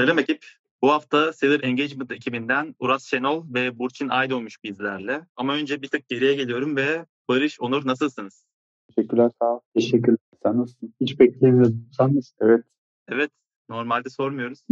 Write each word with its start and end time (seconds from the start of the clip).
Selam 0.00 0.18
ekip. 0.18 0.44
Bu 0.82 0.90
hafta 0.90 1.32
Seller 1.32 1.60
Engagement 1.62 2.12
ekibinden 2.12 2.74
Uras 2.78 3.04
Şenol 3.04 3.54
ve 3.54 3.78
Burçin 3.78 4.08
Ayda 4.08 4.36
olmuş 4.36 4.64
bizlerle. 4.64 5.26
Ama 5.36 5.54
önce 5.54 5.82
bir 5.82 5.88
tık 5.88 6.08
geriye 6.08 6.34
geliyorum 6.34 6.76
ve 6.76 7.06
Barış, 7.28 7.60
Onur 7.60 7.86
nasılsınız? 7.86 8.44
Teşekkürler 8.88 9.30
sağ 9.42 9.54
ol. 9.54 9.60
Teşekkürler. 9.74 10.18
Sen 10.42 10.58
nasılsın? 10.58 10.94
Hiç 11.00 11.20
beklemiyordum. 11.20 11.88
Sen 11.96 12.16
nasılsın? 12.16 12.36
Evet. 12.40 12.64
Evet, 13.08 13.30
normalde 13.68 14.10
sormuyoruz. 14.10 14.64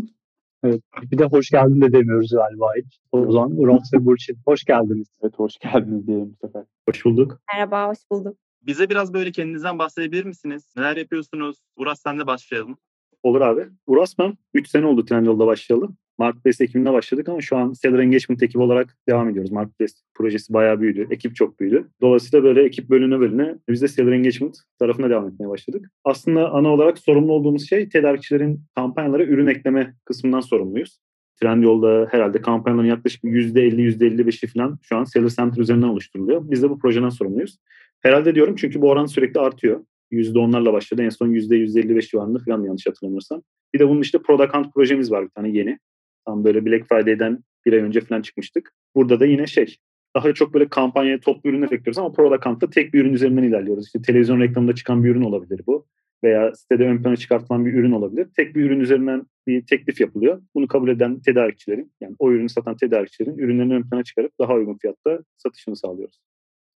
Evet. 0.65 0.83
Bir 1.03 1.19
de 1.19 1.25
hoş 1.25 1.51
geldin 1.51 1.81
de 1.81 1.93
demiyoruz 1.93 2.31
galiba 2.31 2.71
hiç. 2.85 3.01
O 3.13 3.33
zaman 3.33 3.59
Uras 3.59 3.95
ve 3.95 4.05
Burçin 4.05 4.37
hoş 4.45 4.65
geldiniz. 4.65 5.09
Evet 5.23 5.35
hoş 5.37 5.59
geldiniz 5.59 6.07
diyelim 6.07 6.37
bu 6.43 6.47
sefer. 6.47 6.65
Hoş 6.89 7.05
bulduk. 7.05 7.41
Merhaba, 7.53 7.89
hoş 7.89 7.99
bulduk. 8.11 8.37
Bize 8.63 8.91
biraz 8.91 9.15
böyle 9.15 9.33
kendinizden 9.33 9.79
bahsedebilir 9.79 10.25
misiniz? 10.25 10.73
Neler 10.77 10.97
yapıyorsunuz? 10.97 11.59
Uras 11.77 12.03
senle 12.03 12.27
başlayalım. 12.27 12.79
Olur 13.23 13.41
abi. 13.41 13.67
Uras 13.87 14.19
ben 14.19 14.35
3 14.55 14.69
sene 14.69 14.87
oldu 14.87 15.05
Trendyol'da 15.05 15.47
başlayalı. 15.47 15.89
Marketplace 16.19 16.65
ekibinde 16.65 16.93
başladık 16.93 17.29
ama 17.29 17.41
şu 17.41 17.57
an 17.57 17.73
Seller 17.73 17.99
Engagement 17.99 18.43
ekibi 18.43 18.63
olarak 18.63 18.97
devam 19.09 19.29
ediyoruz. 19.29 19.53
Marketplace 19.53 19.93
projesi 20.15 20.53
bayağı 20.53 20.81
büyüdü. 20.81 21.07
Ekip 21.11 21.37
çok 21.37 21.61
büyüdü. 21.61 21.89
Dolayısıyla 22.01 22.45
böyle 22.45 22.63
ekip 22.63 22.91
bölüne 22.91 23.21
bölüne 23.21 23.55
biz 23.69 23.83
de 23.83 23.89
Seller 23.89 24.13
Engagement 24.13 24.57
tarafına 24.79 25.11
devam 25.11 25.29
etmeye 25.29 25.49
başladık. 25.49 25.91
Aslında 26.05 26.51
ana 26.51 26.69
olarak 26.69 26.99
sorumlu 26.99 27.33
olduğumuz 27.33 27.69
şey 27.69 27.89
tedarikçilerin 27.89 28.61
kampanyalara 28.75 29.25
ürün 29.25 29.47
ekleme 29.47 29.95
kısmından 30.05 30.41
sorumluyuz. 30.41 30.99
Trendyol'da 31.41 32.09
herhalde 32.11 32.41
kampanyaların 32.41 32.89
yaklaşık 32.89 33.25
%50, 33.25 33.81
%55'i 33.81 34.49
falan 34.49 34.79
şu 34.83 34.97
an 34.97 35.05
Seller 35.05 35.29
Center 35.29 35.63
üzerinden 35.63 35.89
oluşturuluyor. 35.89 36.51
Biz 36.51 36.63
de 36.63 36.71
bu 36.71 36.79
projeden 36.79 37.09
sorumluyuz. 37.09 37.59
Herhalde 38.01 38.35
diyorum 38.35 38.57
çünkü 38.57 38.83
bu 38.83 38.91
oran 38.91 39.07
sürekli 39.07 39.41
artıyor. 39.41 39.81
%10'larla 40.13 40.73
başladı. 40.73 41.03
En 41.03 41.09
son 41.09 41.29
%155 41.29 42.11
civarında 42.11 42.39
falan 42.39 42.63
yanlış 42.63 42.87
hatırlamıyorsam. 42.87 43.43
Bir 43.75 43.79
de 43.79 43.89
bunun 43.89 44.01
işte 44.01 44.19
Product 44.19 44.55
Hunt 44.55 44.75
projemiz 44.75 45.13
var 45.13 45.25
bir 45.25 45.31
tane 45.31 45.49
yeni. 45.49 45.79
Tam 46.27 46.45
böyle 46.45 46.67
Black 46.67 46.89
Friday'den 46.89 47.39
bir 47.67 47.73
ay 47.73 47.79
önce 47.79 48.01
falan 48.01 48.23
çıkmıştık. 48.23 48.73
Burada 48.95 49.21
da 49.21 49.27
yine 49.27 49.47
şey 49.47 49.77
daha 50.17 50.35
çok 50.35 50.55
böyle 50.55 50.69
kampanyaya 50.69 51.21
toplu 51.21 51.51
ürünler 51.51 51.71
ekliyoruz 51.71 51.99
ama 51.99 52.13
Product 52.13 52.47
Hunt'ta 52.47 52.71
tek 52.71 52.95
bir 52.95 53.01
ürün 53.01 53.13
üzerinden 53.13 53.43
ilerliyoruz. 53.43 53.87
İşte 53.87 54.03
televizyon 54.03 54.41
reklamında 54.41 54.75
çıkan 54.75 55.05
bir 55.05 55.11
ürün 55.11 55.23
olabilir 55.23 55.61
bu. 55.67 55.87
Veya 56.25 56.55
sitede 56.55 56.85
ön 56.85 57.03
plana 57.03 57.17
çıkartılan 57.17 57.67
bir 57.67 57.75
ürün 57.75 57.93
olabilir. 57.93 58.29
Tek 58.37 58.57
bir 58.57 58.65
ürün 58.65 58.81
üzerinden 58.81 59.27
bir 59.47 59.67
teklif 59.67 60.01
yapılıyor. 60.01 60.43
Bunu 60.55 60.69
kabul 60.69 60.89
eden 60.89 61.21
tedarikçilerin 61.21 61.93
yani 62.01 62.17
o 62.19 62.33
ürünü 62.33 62.49
satan 62.49 62.77
tedarikçilerin 62.77 63.39
ürünlerini 63.39 63.75
ön 63.75 63.83
plana 63.83 64.05
çıkarıp 64.05 64.33
daha 64.41 64.55
uygun 64.55 64.79
fiyatta 64.79 65.19
satışını 65.37 65.77
sağlıyoruz. 65.77 66.21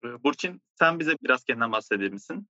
Ee, 0.05 0.09
Burçin 0.25 0.61
sen 0.79 0.99
bize 0.99 1.13
biraz 1.25 1.45
kendinden 1.45 1.73
bahsedebilir 1.73 2.13
misin? 2.13 2.47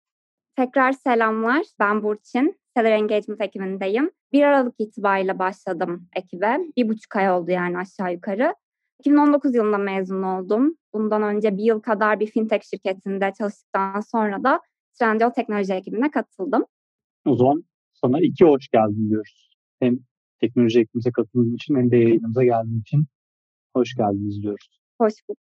Tekrar 0.58 0.92
selamlar. 0.92 1.66
Ben 1.80 2.04
Burçin. 2.04 2.60
Seller 2.78 2.92
Engagement 2.92 3.42
ekibindeyim. 3.42 4.12
1 4.34 4.44
Aralık 4.44 4.76
itibariyle 4.80 5.40
başladım 5.40 6.08
ekibe. 6.16 6.58
Bir 6.78 6.90
buçuk 6.90 7.16
ay 7.16 7.32
oldu 7.32 7.52
yani 7.52 7.78
aşağı 7.78 8.14
yukarı. 8.14 8.56
2019 9.00 9.56
yılında 9.56 9.78
mezun 9.78 10.24
oldum. 10.24 10.78
Bundan 10.94 11.24
önce 11.24 11.58
bir 11.58 11.64
yıl 11.64 11.80
kadar 11.80 12.20
bir 12.20 12.28
fintech 12.28 12.64
şirketinde 12.64 13.34
çalıştıktan 13.38 14.00
sonra 14.00 14.44
da 14.44 14.62
Trendyol 15.00 15.30
teknoloji 15.30 15.74
ekibine 15.74 16.12
katıldım. 16.12 16.66
O 17.26 17.36
zaman 17.36 17.64
sana 17.94 18.20
iki 18.22 18.46
hoş 18.46 18.68
geldin 18.68 19.10
diyoruz. 19.10 19.58
Hem 19.80 20.00
teknoloji 20.42 20.80
ekibimize 20.80 21.12
katıldığın 21.12 21.56
için 21.56 21.76
hem 21.76 21.92
de 21.92 21.98
yayınımıza 21.98 22.44
geldiğin 22.44 22.82
için 22.82 23.06
hoş 23.76 23.96
geldiniz 23.96 24.42
diyoruz. 24.42 24.80
Hoş 25.02 25.14
bulduk. 25.30 25.40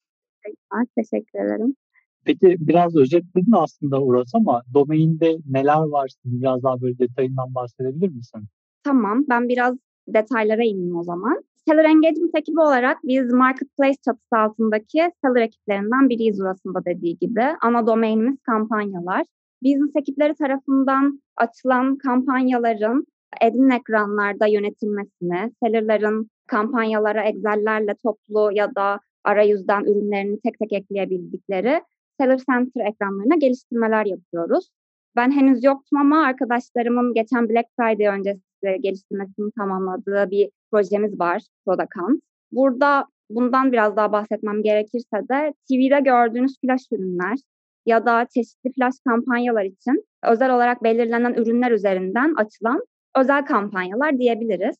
Teşekkür 0.96 1.40
ederim. 1.40 1.76
Peki 2.25 2.58
biraz 2.59 2.96
özetledin 2.96 3.52
aslında 3.52 4.02
Uras 4.02 4.36
ama 4.36 4.62
domainde 4.74 5.38
neler 5.50 5.80
var? 5.80 6.12
Biraz 6.25 6.63
daha 6.63 6.81
böyle 6.81 7.00
detayından 7.00 7.56
bahsedebilir 7.56 8.09
misin? 8.09 8.46
Tamam. 8.84 9.25
Ben 9.30 9.50
biraz 9.50 9.78
detaylara 10.08 10.64
ineyim 10.64 10.97
o 10.97 11.03
zaman. 11.03 11.44
Seller 11.68 11.85
Engagement 11.85 12.35
ekibi 12.35 12.59
olarak 12.59 12.97
biz 13.03 13.34
Marketplace 13.34 13.97
çatısı 14.06 14.38
altındaki 14.38 15.12
seller 15.25 15.41
ekiplerinden 15.41 16.09
biriyiz 16.09 16.41
Uras'ın 16.41 16.74
dediği 16.85 17.18
gibi. 17.18 17.44
Ana 17.62 17.88
domainimiz 17.88 18.38
kampanyalar. 18.46 19.24
Business 19.64 19.96
ekipleri 19.96 20.35
tarafından 20.35 21.22
açılan 21.38 21.97
kampanyaların 21.97 23.08
admin 23.41 23.69
ekranlarda 23.69 24.47
yönetilmesini, 24.47 25.52
sellerların 25.64 26.30
kampanyalara 26.47 27.24
Excel'lerle 27.24 27.96
toplu 28.03 28.50
ya 28.53 28.75
da 28.75 29.00
arayüzden 29.24 29.84
ürünlerini 29.84 30.40
tek 30.40 30.59
tek 30.59 30.74
ekleyebildikleri 30.74 31.81
Seller 32.20 32.38
Center 32.38 32.86
ekranlarına 32.86 33.36
geliştirmeler 33.36 34.06
yapıyoruz. 34.06 34.70
Ben 35.16 35.31
henüz 35.31 35.64
yoktum 35.64 36.00
ama 36.00 36.26
arkadaşlarımın 36.26 37.14
geçen 37.14 37.50
Black 37.50 37.68
Friday 37.80 38.08
öncesi 38.08 38.42
geliştirmesini 38.81 39.52
tamamladığı 39.52 40.31
bir 40.31 40.50
projemiz 40.72 41.20
var, 41.20 41.42
Product 41.66 42.22
Burada 42.52 43.06
bundan 43.30 43.72
biraz 43.72 43.96
daha 43.96 44.12
bahsetmem 44.12 44.64
gerekirse 44.64 45.18
de 45.30 45.53
TV'de 45.70 46.00
gördüğünüz 46.00 46.56
flash 46.62 46.92
ürünler 46.92 47.38
ya 47.86 48.06
da 48.06 48.28
çeşitli 48.34 48.74
flash 48.74 48.96
kampanyalar 49.08 49.64
için 49.64 50.06
özel 50.24 50.56
olarak 50.56 50.84
belirlenen 50.84 51.34
ürünler 51.34 51.72
üzerinden 51.72 52.34
açılan 52.38 52.82
özel 53.16 53.46
kampanyalar 53.46 54.18
diyebiliriz. 54.18 54.76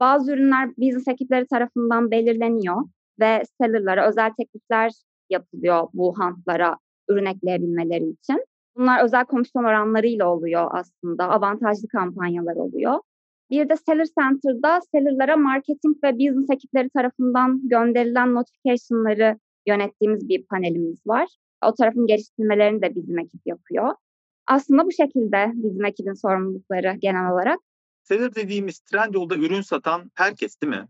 Bazı 0.00 0.32
ürünler 0.32 0.68
business 0.68 1.08
ekipleri 1.08 1.46
tarafından 1.46 2.10
belirleniyor 2.10 2.76
ve 3.20 3.42
sellerlara 3.60 4.08
özel 4.08 4.30
teklifler 4.38 4.92
yapılıyor 5.32 5.88
bu 5.94 6.18
hantlara 6.18 6.76
ürün 7.08 7.24
ekleyebilmeleri 7.24 8.08
için. 8.08 8.44
Bunlar 8.76 9.04
özel 9.04 9.24
komisyon 9.24 9.64
oranlarıyla 9.64 10.28
oluyor 10.28 10.68
aslında. 10.70 11.28
Avantajlı 11.30 11.88
kampanyalar 11.88 12.56
oluyor. 12.56 13.00
Bir 13.50 13.68
de 13.68 13.76
Seller 13.76 14.06
Center'da 14.20 14.80
sellerlara 14.92 15.36
marketing 15.36 15.96
ve 16.04 16.14
business 16.14 16.50
ekipleri 16.50 16.90
tarafından 16.90 17.68
gönderilen 17.68 18.34
notification'ları 18.34 19.38
yönettiğimiz 19.66 20.28
bir 20.28 20.46
panelimiz 20.46 21.06
var. 21.06 21.28
O 21.66 21.74
tarafın 21.74 22.06
geliştirmelerini 22.06 22.82
de 22.82 22.94
bizim 22.94 23.18
ekip 23.18 23.40
yapıyor. 23.46 23.94
Aslında 24.46 24.86
bu 24.86 24.92
şekilde 24.92 25.50
bizim 25.54 25.84
ekibin 25.84 26.14
sorumlulukları 26.14 26.96
genel 26.98 27.32
olarak. 27.32 27.58
Seller 28.02 28.34
dediğimiz 28.34 28.80
Trendyol'da 28.80 29.36
ürün 29.36 29.60
satan 29.60 30.10
herkes 30.14 30.60
değil 30.60 30.70
mi? 30.72 30.88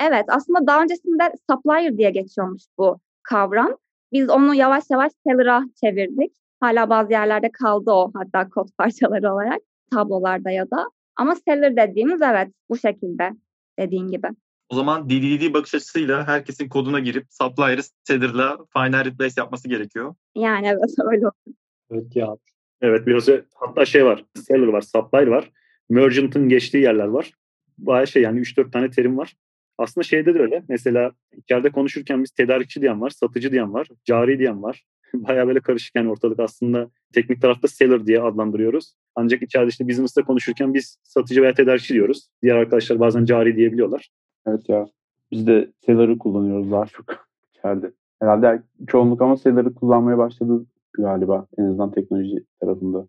Evet 0.00 0.24
aslında 0.28 0.66
daha 0.66 0.82
öncesinde 0.82 1.32
supplier 1.50 1.98
diye 1.98 2.10
geçiyormuş 2.10 2.62
bu 2.78 3.00
kavram. 3.22 3.76
Biz 4.12 4.30
onu 4.30 4.54
yavaş 4.54 4.84
yavaş 4.90 5.12
seller'a 5.26 5.64
çevirdik. 5.80 6.32
Hala 6.60 6.90
bazı 6.90 7.12
yerlerde 7.12 7.50
kaldı 7.52 7.90
o 7.90 8.12
hatta 8.14 8.48
kod 8.48 8.68
parçaları 8.78 9.32
olarak 9.32 9.60
tablolarda 9.90 10.50
ya 10.50 10.70
da. 10.70 10.90
Ama 11.16 11.34
seller 11.34 11.76
dediğimiz 11.76 12.22
evet 12.22 12.48
bu 12.68 12.78
şekilde 12.78 13.30
dediğin 13.78 14.08
gibi. 14.08 14.26
O 14.68 14.74
zaman 14.74 15.10
DDD 15.10 15.54
bakış 15.54 15.74
açısıyla 15.74 16.26
herkesin 16.26 16.68
koduna 16.68 17.00
girip 17.00 17.26
supplier'ı 17.30 17.80
seller'la 18.04 18.58
final 18.72 19.04
replace 19.04 19.34
yapması 19.36 19.68
gerekiyor. 19.68 20.14
Yani 20.34 20.66
evet 20.66 20.94
öyle 21.12 21.26
oldu. 21.26 21.56
Evet 21.90 22.16
ya. 22.16 22.36
Evet 22.80 23.06
biraz 23.06 23.28
hatta 23.54 23.84
şey 23.84 24.04
var. 24.04 24.24
Seller 24.34 24.66
var, 24.66 24.80
supplier 24.80 25.26
var. 25.26 25.50
Merchant'ın 25.88 26.48
geçtiği 26.48 26.82
yerler 26.82 27.06
var. 27.06 27.32
Bayağı 27.78 28.06
şey 28.06 28.22
yani 28.22 28.40
3-4 28.40 28.70
tane 28.70 28.90
terim 28.90 29.18
var. 29.18 29.36
Aslında 29.78 30.04
şeyde 30.04 30.34
de 30.34 30.38
öyle. 30.38 30.62
Mesela 30.68 31.12
içeride 31.36 31.70
konuşurken 31.70 32.22
biz 32.22 32.30
tedarikçi 32.30 32.80
diyen 32.80 33.00
var, 33.00 33.10
satıcı 33.10 33.52
diyen 33.52 33.74
var, 33.74 33.88
cari 34.04 34.38
diyen 34.38 34.62
var. 34.62 34.84
Bayağı 35.14 35.46
böyle 35.46 35.60
karışık 35.60 35.94
yani 35.94 36.10
ortalık 36.10 36.40
aslında 36.40 36.90
teknik 37.14 37.42
tarafta 37.42 37.68
seller 37.68 38.06
diye 38.06 38.22
adlandırıyoruz. 38.22 38.94
Ancak 39.14 39.42
içeride 39.42 39.68
işte 39.68 39.88
business'ta 39.88 40.22
konuşurken 40.22 40.74
biz 40.74 40.98
satıcı 41.02 41.42
veya 41.42 41.54
tedarikçi 41.54 41.94
diyoruz. 41.94 42.28
Diğer 42.42 42.56
arkadaşlar 42.56 43.00
bazen 43.00 43.24
cari 43.24 43.56
diyebiliyorlar. 43.56 44.10
Evet 44.46 44.68
ya. 44.68 44.86
Biz 45.30 45.46
de 45.46 45.72
seller'ı 45.86 46.18
kullanıyoruz 46.18 46.70
daha 46.70 46.86
çok 46.86 47.04
içeride. 47.54 47.92
Herhalde 48.20 48.62
çoğunluk 48.86 49.22
ama 49.22 49.36
seller'ı 49.36 49.74
kullanmaya 49.74 50.18
başladı 50.18 50.66
galiba 50.92 51.46
en 51.58 51.64
azından 51.64 51.92
teknoloji 51.92 52.44
tarafında. 52.60 53.08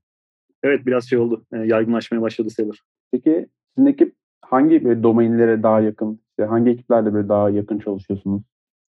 Evet 0.64 0.86
biraz 0.86 1.10
şey 1.10 1.20
oldu. 1.20 1.46
Yaygınlaşmaya 1.66 2.22
başladı 2.22 2.50
seller. 2.50 2.82
Peki 3.12 3.48
sizin 3.76 3.88
ekip 3.88 4.16
hangi 4.50 4.86
böyle 4.86 5.04
domainlere 5.04 5.64
daha 5.64 5.82
yakın, 5.82 6.20
işte 6.30 6.44
hangi 6.44 6.70
ekiplerle 6.70 7.14
böyle 7.14 7.30
daha 7.30 7.50
yakın 7.50 7.80
çalışıyorsunuz? 7.80 8.42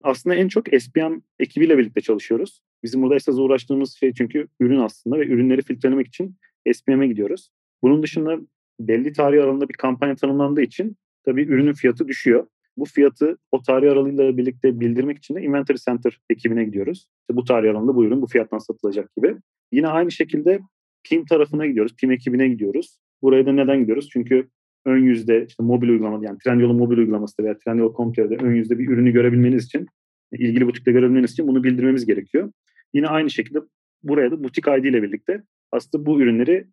Aslında 0.03 0.35
en 0.35 0.47
çok 0.47 0.67
SPM 0.79 1.13
ekibiyle 1.39 1.77
birlikte 1.77 2.01
çalışıyoruz. 2.01 2.61
Bizim 2.83 3.01
burada 3.01 3.15
esas 3.15 3.39
uğraştığımız 3.39 3.93
şey 3.93 4.13
çünkü 4.13 4.47
ürün 4.59 4.79
aslında 4.79 5.19
ve 5.19 5.27
ürünleri 5.27 5.61
filtrelemek 5.61 6.07
için 6.07 6.35
SPM'e 6.73 7.07
gidiyoruz. 7.07 7.49
Bunun 7.83 8.03
dışında 8.03 8.37
belli 8.79 9.13
tarih 9.13 9.43
aralığında 9.43 9.69
bir 9.69 9.73
kampanya 9.73 10.15
tanımlandığı 10.15 10.61
için 10.61 10.97
tabii 11.25 11.43
ürünün 11.43 11.73
fiyatı 11.73 12.07
düşüyor. 12.07 12.47
Bu 12.77 12.85
fiyatı 12.85 13.37
o 13.51 13.61
tarih 13.61 13.91
aralığıyla 13.91 14.37
birlikte 14.37 14.79
bildirmek 14.79 15.17
için 15.17 15.35
de 15.35 15.41
Inventory 15.41 15.77
Center 15.77 16.19
ekibine 16.29 16.63
gidiyoruz. 16.63 16.97
İşte 16.97 17.35
bu 17.35 17.43
tarih 17.43 17.71
aralığında 17.71 17.95
bu 17.95 18.05
ürün 18.05 18.21
bu 18.21 18.27
fiyattan 18.27 18.57
satılacak 18.57 19.15
gibi. 19.15 19.35
Yine 19.71 19.87
aynı 19.87 20.11
şekilde 20.11 20.59
PIM 21.03 21.25
tarafına 21.25 21.65
gidiyoruz, 21.65 21.95
PIM 21.95 22.11
ekibine 22.11 22.47
gidiyoruz. 22.47 22.97
Buraya 23.21 23.45
da 23.45 23.51
neden 23.51 23.79
gidiyoruz? 23.79 24.09
Çünkü 24.13 24.47
ön 24.87 25.03
yüzde 25.03 25.45
işte 25.47 25.63
mobil 25.63 25.89
uygulama 25.89 26.25
yani 26.25 26.37
Trendyol'un 26.43 26.75
mobil 26.75 26.97
uygulaması 26.97 27.43
veya 27.43 27.57
Trendyol.com.tr'de 27.57 28.35
ön 28.35 28.55
yüzde 28.55 28.79
bir 28.79 28.89
ürünü 28.89 29.11
görebilmeniz 29.11 29.65
için 29.65 29.87
ilgili 30.31 30.67
butikte 30.67 30.91
görebilmeniz 30.91 31.31
için 31.31 31.47
bunu 31.47 31.63
bildirmemiz 31.63 32.05
gerekiyor. 32.05 32.51
Yine 32.93 33.07
aynı 33.07 33.29
şekilde 33.29 33.59
buraya 34.03 34.31
da 34.31 34.43
butik 34.43 34.67
ID 34.67 34.83
ile 34.83 35.03
birlikte 35.03 35.43
aslında 35.71 36.05
bu 36.05 36.21
ürünleri 36.21 36.67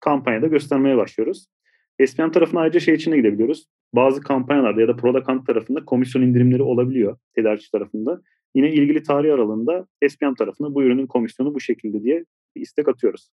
kampanyada 0.00 0.46
göstermeye 0.46 0.96
başlıyoruz. 0.96 1.46
SPM 2.06 2.30
tarafına 2.30 2.60
ayrıca 2.60 2.80
şey 2.80 2.94
için 2.94 3.12
de 3.12 3.16
gidebiliyoruz. 3.16 3.66
bazı 3.94 4.20
kampanyalarda 4.20 4.80
ya 4.80 4.88
da 4.88 4.96
product 4.96 5.28
hunt 5.28 5.46
tarafında 5.46 5.84
komisyon 5.84 6.22
indirimleri 6.22 6.62
olabiliyor 6.62 7.18
tedarikçi 7.34 7.70
tarafında. 7.70 8.20
Yine 8.54 8.72
ilgili 8.72 9.02
tarih 9.02 9.34
aralığında 9.34 9.86
SPM 10.08 10.34
tarafına 10.34 10.74
bu 10.74 10.82
ürünün 10.82 11.06
komisyonu 11.06 11.54
bu 11.54 11.60
şekilde 11.60 12.02
diye 12.02 12.24
istek 12.54 12.88
atıyoruz. 12.88 13.30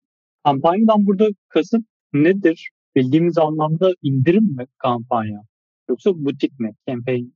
Kampanyadan 0.45 1.07
burada 1.07 1.29
kasıt 1.49 1.83
nedir? 2.13 2.71
Bildiğimiz 2.97 3.39
anlamda 3.39 3.93
indirim 4.03 4.45
mi 4.45 4.67
kampanya? 4.79 5.43
Yoksa 5.89 6.11
butik 6.15 6.61
mi? 6.61 6.75
Campaign 6.89 7.33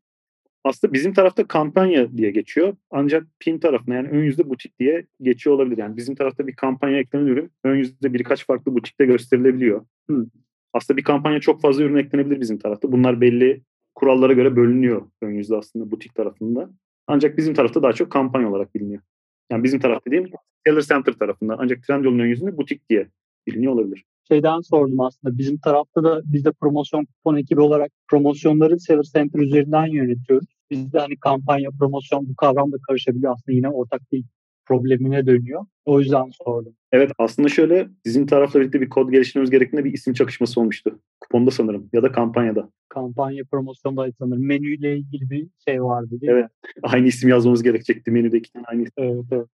aslında 0.64 0.92
bizim 0.92 1.14
tarafta 1.14 1.46
kampanya 1.46 2.16
diye 2.16 2.30
geçiyor. 2.30 2.76
Ancak 2.90 3.26
PIN 3.40 3.58
tarafına 3.58 3.94
yani 3.94 4.08
ön 4.08 4.22
yüzde 4.22 4.48
butik 4.48 4.78
diye 4.78 5.06
geçiyor 5.20 5.56
olabilir. 5.56 5.78
Yani 5.78 5.96
bizim 5.96 6.14
tarafta 6.14 6.46
bir 6.46 6.56
kampanya 6.56 6.98
eklenen 6.98 7.26
ürün 7.26 7.50
ön 7.64 7.76
yüzde 7.76 8.12
birkaç 8.14 8.46
farklı 8.46 8.74
butikte 8.74 9.06
gösterilebiliyor. 9.06 9.84
Hmm. 10.08 10.26
Aslında 10.72 10.96
bir 10.96 11.04
kampanya 11.04 11.40
çok 11.40 11.60
fazla 11.60 11.82
ürün 11.82 11.96
eklenebilir 11.96 12.40
bizim 12.40 12.58
tarafta. 12.58 12.92
Bunlar 12.92 13.20
belli 13.20 13.62
kurallara 13.94 14.32
göre 14.32 14.56
bölünüyor 14.56 15.02
ön 15.22 15.30
yüzde 15.30 15.56
aslında 15.56 15.90
butik 15.90 16.14
tarafında. 16.14 16.70
Ancak 17.06 17.38
bizim 17.38 17.54
tarafta 17.54 17.82
daha 17.82 17.92
çok 17.92 18.12
kampanya 18.12 18.50
olarak 18.50 18.74
biliniyor. 18.74 19.02
Yani 19.50 19.64
bizim 19.64 19.80
taraf 19.80 20.06
dediğim 20.06 20.26
Seller 20.66 20.82
Center 20.82 21.12
tarafında. 21.12 21.56
Ancak 21.58 21.82
Trendyol'un 21.82 22.18
ön 22.18 22.26
yüzünde 22.26 22.56
butik 22.56 22.90
diye 22.90 23.08
biliniyor 23.46 23.72
olabilir. 23.72 24.04
Şeyden 24.28 24.60
sordum 24.60 25.00
aslında. 25.00 25.38
Bizim 25.38 25.58
tarafta 25.58 26.04
da 26.04 26.22
biz 26.24 26.44
de 26.44 26.52
promosyon 26.52 27.04
kupon 27.04 27.36
ekibi 27.36 27.60
olarak 27.60 27.92
promosyonları 28.10 28.80
Seller 28.80 29.02
Center 29.02 29.40
üzerinden 29.40 29.86
yönetiyoruz. 29.86 30.46
Bizde 30.70 30.98
hani 30.98 31.16
kampanya, 31.16 31.70
promosyon 31.78 32.28
bu 32.28 32.36
kavram 32.36 32.72
da 32.72 32.76
karışabiliyor. 32.88 33.32
Aslında 33.32 33.56
yine 33.56 33.68
ortak 33.68 34.12
bir 34.12 34.24
problemine 34.66 35.26
dönüyor. 35.26 35.66
O 35.84 36.00
yüzden 36.00 36.30
sordum. 36.44 36.74
Evet 36.92 37.12
aslında 37.18 37.48
şöyle 37.48 37.88
bizim 38.04 38.26
tarafla 38.26 38.60
birlikte 38.60 38.80
bir 38.80 38.88
kod 38.88 39.10
geliştirmemiz 39.10 39.50
gerektiğinde 39.50 39.84
bir 39.84 39.92
isim 39.92 40.14
çakışması 40.14 40.60
olmuştu. 40.60 40.98
Kuponda 41.20 41.50
sanırım 41.50 41.88
ya 41.92 42.02
da 42.02 42.12
kampanyada. 42.12 42.70
Kampanya 42.88 43.44
promosyonda 43.50 44.06
sanırım 44.18 44.46
menüyle 44.46 44.96
ilgili 44.98 45.30
bir 45.30 45.48
şey 45.68 45.82
vardı 45.82 46.20
değil 46.20 46.32
evet. 46.32 46.44
mi? 46.44 46.50
Aynı 46.82 47.06
isim 47.06 47.28
yazmamız 47.28 47.62
gerekecekti 47.62 48.10
menüde 48.10 48.38
iki 48.38 48.52
tane 48.52 48.64
aynı 48.68 48.82
isim. 48.82 48.92
Evet, 48.96 49.24
evet. 49.30 49.46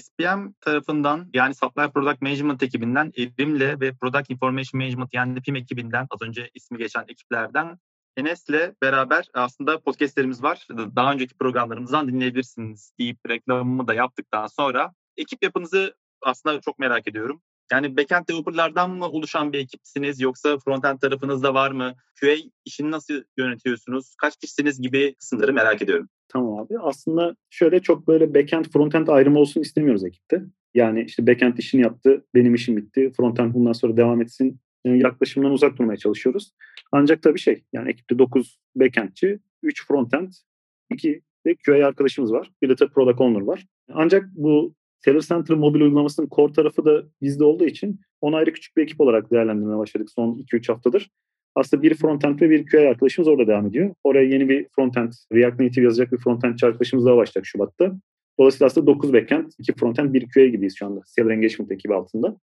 SPM 0.00 0.52
tarafından 0.60 1.30
yani 1.34 1.54
Supply 1.54 1.90
Product 1.90 2.22
Management 2.22 2.62
ekibinden 2.62 3.12
Erim'le 3.18 3.80
ve 3.80 3.94
Product 3.94 4.30
Information 4.30 4.82
Management 4.82 5.14
yani 5.14 5.40
PIM 5.42 5.56
ekibinden 5.56 6.06
az 6.10 6.22
önce 6.22 6.50
ismi 6.54 6.78
geçen 6.78 7.04
ekiplerden 7.08 7.78
Enes'le 8.16 8.74
beraber 8.82 9.28
aslında 9.34 9.80
podcastlerimiz 9.80 10.42
var. 10.42 10.66
Daha 10.96 11.12
önceki 11.12 11.34
programlarımızdan 11.34 12.08
dinleyebilirsiniz 12.08 12.92
deyip 12.98 13.18
reklamımı 13.28 13.86
da 13.86 13.94
yaptıktan 13.94 14.46
sonra 14.46 14.92
ekip 15.16 15.42
yapınızı 15.42 15.94
aslında 16.22 16.60
çok 16.60 16.78
merak 16.78 17.08
ediyorum. 17.08 17.42
Yani 17.72 17.96
backend 17.96 18.28
developerlardan 18.28 18.90
mı 18.90 19.08
oluşan 19.08 19.52
bir 19.52 19.58
ekipsiniz 19.58 20.20
yoksa 20.20 20.58
frontend 20.58 20.98
tarafınızda 20.98 21.54
var 21.54 21.70
mı? 21.70 21.94
QA 22.20 22.36
işini 22.64 22.90
nasıl 22.90 23.22
yönetiyorsunuz? 23.36 24.14
Kaç 24.18 24.36
kişisiniz 24.36 24.80
gibi 24.80 25.14
kısımları 25.14 25.52
merak 25.52 25.82
ediyorum. 25.82 26.08
Tamam 26.32 26.58
abi. 26.58 26.78
Aslında 26.78 27.36
şöyle 27.50 27.80
çok 27.80 28.08
böyle 28.08 28.34
backend 28.34 28.64
frontend 28.64 29.08
ayrımı 29.08 29.38
olsun 29.38 29.60
istemiyoruz 29.60 30.04
ekipte. 30.04 30.42
Yani 30.74 31.04
işte 31.04 31.26
backend 31.26 31.58
işini 31.58 31.82
yaptı, 31.82 32.24
benim 32.34 32.54
işim 32.54 32.76
bitti. 32.76 33.12
Frontend 33.16 33.54
bundan 33.54 33.72
sonra 33.72 33.96
devam 33.96 34.22
etsin 34.22 34.60
yaklaşımdan 34.84 35.52
uzak 35.52 35.78
durmaya 35.78 35.96
çalışıyoruz. 35.96 36.52
Ancak 36.92 37.22
tabii 37.22 37.38
şey 37.38 37.64
yani 37.72 37.90
ekipte 37.90 38.18
9 38.18 38.58
backendçi, 38.76 39.38
3 39.62 39.86
frontend, 39.86 40.32
2 40.92 41.22
de 41.46 41.54
QA 41.66 41.86
arkadaşımız 41.86 42.32
var. 42.32 42.50
Bir 42.62 42.68
de 42.68 42.76
tabii 42.76 42.92
product 42.92 43.20
owner 43.20 43.40
var. 43.40 43.66
Ancak 43.92 44.28
bu 44.34 44.74
Seller 44.98 45.20
Center 45.20 45.56
mobil 45.56 45.80
uygulamasının 45.80 46.28
core 46.28 46.52
tarafı 46.52 46.84
da 46.84 47.02
bizde 47.20 47.44
olduğu 47.44 47.64
için 47.64 48.00
onu 48.20 48.36
ayrı 48.36 48.52
küçük 48.52 48.76
bir 48.76 48.82
ekip 48.82 49.00
olarak 49.00 49.30
değerlendirmeye 49.30 49.78
başladık 49.78 50.10
son 50.10 50.34
2-3 50.52 50.72
haftadır. 50.72 51.10
Aslında 51.54 51.82
bir 51.82 51.94
frontend 51.94 52.40
ve 52.40 52.50
bir 52.50 52.66
QA 52.66 52.80
arkadaşımız 52.80 53.28
orada 53.28 53.46
devam 53.46 53.66
ediyor. 53.66 53.94
Oraya 54.04 54.24
yeni 54.24 54.48
bir 54.48 54.66
frontend, 54.76 55.12
React 55.32 55.60
Native 55.60 55.84
yazacak 55.84 56.12
bir 56.12 56.18
frontend 56.18 56.58
arkadaşımız 56.62 57.06
daha 57.06 57.16
başlayacak 57.16 57.46
Şubat'ta. 57.46 57.92
Dolayısıyla 58.38 58.66
aslında 58.66 58.86
9 58.86 59.12
backend, 59.12 59.50
2 59.58 59.72
frontend, 59.72 60.14
1 60.14 60.28
QA 60.34 60.46
gibiyiz 60.46 60.76
şu 60.78 60.86
anda 60.86 61.00
Seller 61.06 61.30
Engagement 61.30 61.72
ekibi 61.72 61.94
altında. 61.94 62.36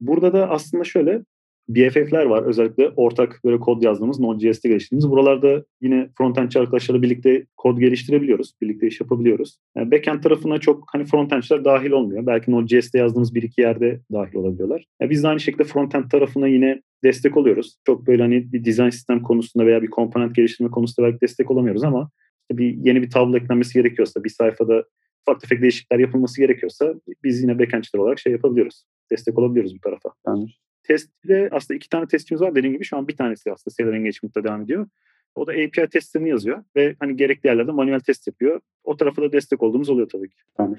Burada 0.00 0.32
da 0.32 0.50
aslında 0.50 0.84
şöyle 0.84 1.22
BFF'ler 1.68 2.24
var. 2.24 2.42
Özellikle 2.42 2.88
ortak 2.88 3.40
böyle 3.44 3.60
kod 3.60 3.82
yazdığımız, 3.82 4.20
Node.js'te 4.20 4.68
geliştirdiğimiz. 4.68 5.10
Buralarda 5.10 5.64
yine 5.80 6.08
frontendçi 6.18 6.58
arkadaşlarla 6.58 7.02
birlikte 7.02 7.46
kod 7.56 7.78
geliştirebiliyoruz. 7.78 8.52
Birlikte 8.62 8.86
iş 8.86 9.00
yapabiliyoruz. 9.00 9.58
Yani 9.76 9.90
backend 9.90 10.22
tarafına 10.22 10.58
çok 10.58 10.84
hani 10.92 11.04
frontendçiler 11.04 11.64
dahil 11.64 11.90
olmuyor. 11.90 12.26
Belki 12.26 12.50
Node.js'te 12.50 12.98
yazdığımız 12.98 13.34
bir 13.34 13.42
iki 13.42 13.60
yerde 13.60 14.00
dahil 14.12 14.34
olabiliyorlar. 14.34 14.84
Yani 15.00 15.10
biz 15.10 15.22
de 15.22 15.28
aynı 15.28 15.40
şekilde 15.40 15.64
frontend 15.64 16.10
tarafına 16.10 16.48
yine 16.48 16.82
destek 17.04 17.36
oluyoruz. 17.36 17.76
Çok 17.86 18.06
böyle 18.06 18.22
hani 18.22 18.52
bir 18.52 18.64
design 18.64 18.88
sistem 18.88 19.22
konusunda 19.22 19.66
veya 19.66 19.82
bir 19.82 19.90
komponent 19.90 20.34
geliştirme 20.34 20.70
konusunda 20.70 21.08
belki 21.08 21.20
destek 21.20 21.50
olamıyoruz 21.50 21.84
ama 21.84 22.10
işte 22.42 22.58
bir 22.58 22.76
yeni 22.86 23.02
bir 23.02 23.10
tablo 23.10 23.36
eklenmesi 23.36 23.74
gerekiyorsa, 23.74 24.24
bir 24.24 24.30
sayfada 24.30 24.84
ufak 25.26 25.40
tefek 25.40 25.62
değişiklikler 25.62 25.98
yapılması 25.98 26.40
gerekiyorsa 26.40 26.94
biz 27.24 27.42
yine 27.42 27.58
backendçiler 27.58 28.00
olarak 28.00 28.18
şey 28.18 28.32
yapabiliyoruz. 28.32 28.84
Destek 29.10 29.38
olabiliyoruz 29.38 29.74
bu 29.74 29.80
tarafa. 29.80 30.10
Tamam 30.24 30.46
testte 30.88 31.48
aslında 31.52 31.76
iki 31.76 31.88
tane 31.88 32.06
testimiz 32.06 32.42
var. 32.42 32.54
Dediğim 32.54 32.74
gibi 32.74 32.84
şu 32.84 32.96
an 32.96 33.08
bir 33.08 33.16
tanesi 33.16 33.52
aslında 33.52 33.74
Seller 33.74 33.92
Engagement'ta 33.92 34.44
devam 34.44 34.62
ediyor. 34.62 34.88
O 35.34 35.46
da 35.46 35.52
API 35.52 35.88
testlerini 35.90 36.28
yazıyor 36.28 36.64
ve 36.76 36.96
hani 37.00 37.16
gerekli 37.16 37.46
yerlerde 37.46 37.72
manuel 37.72 38.00
test 38.00 38.26
yapıyor. 38.26 38.60
O 38.84 38.96
tarafa 38.96 39.22
da 39.22 39.32
destek 39.32 39.62
olduğumuz 39.62 39.88
oluyor 39.88 40.08
tabii 40.08 40.28
ki. 40.28 40.36
Tamam. 40.56 40.76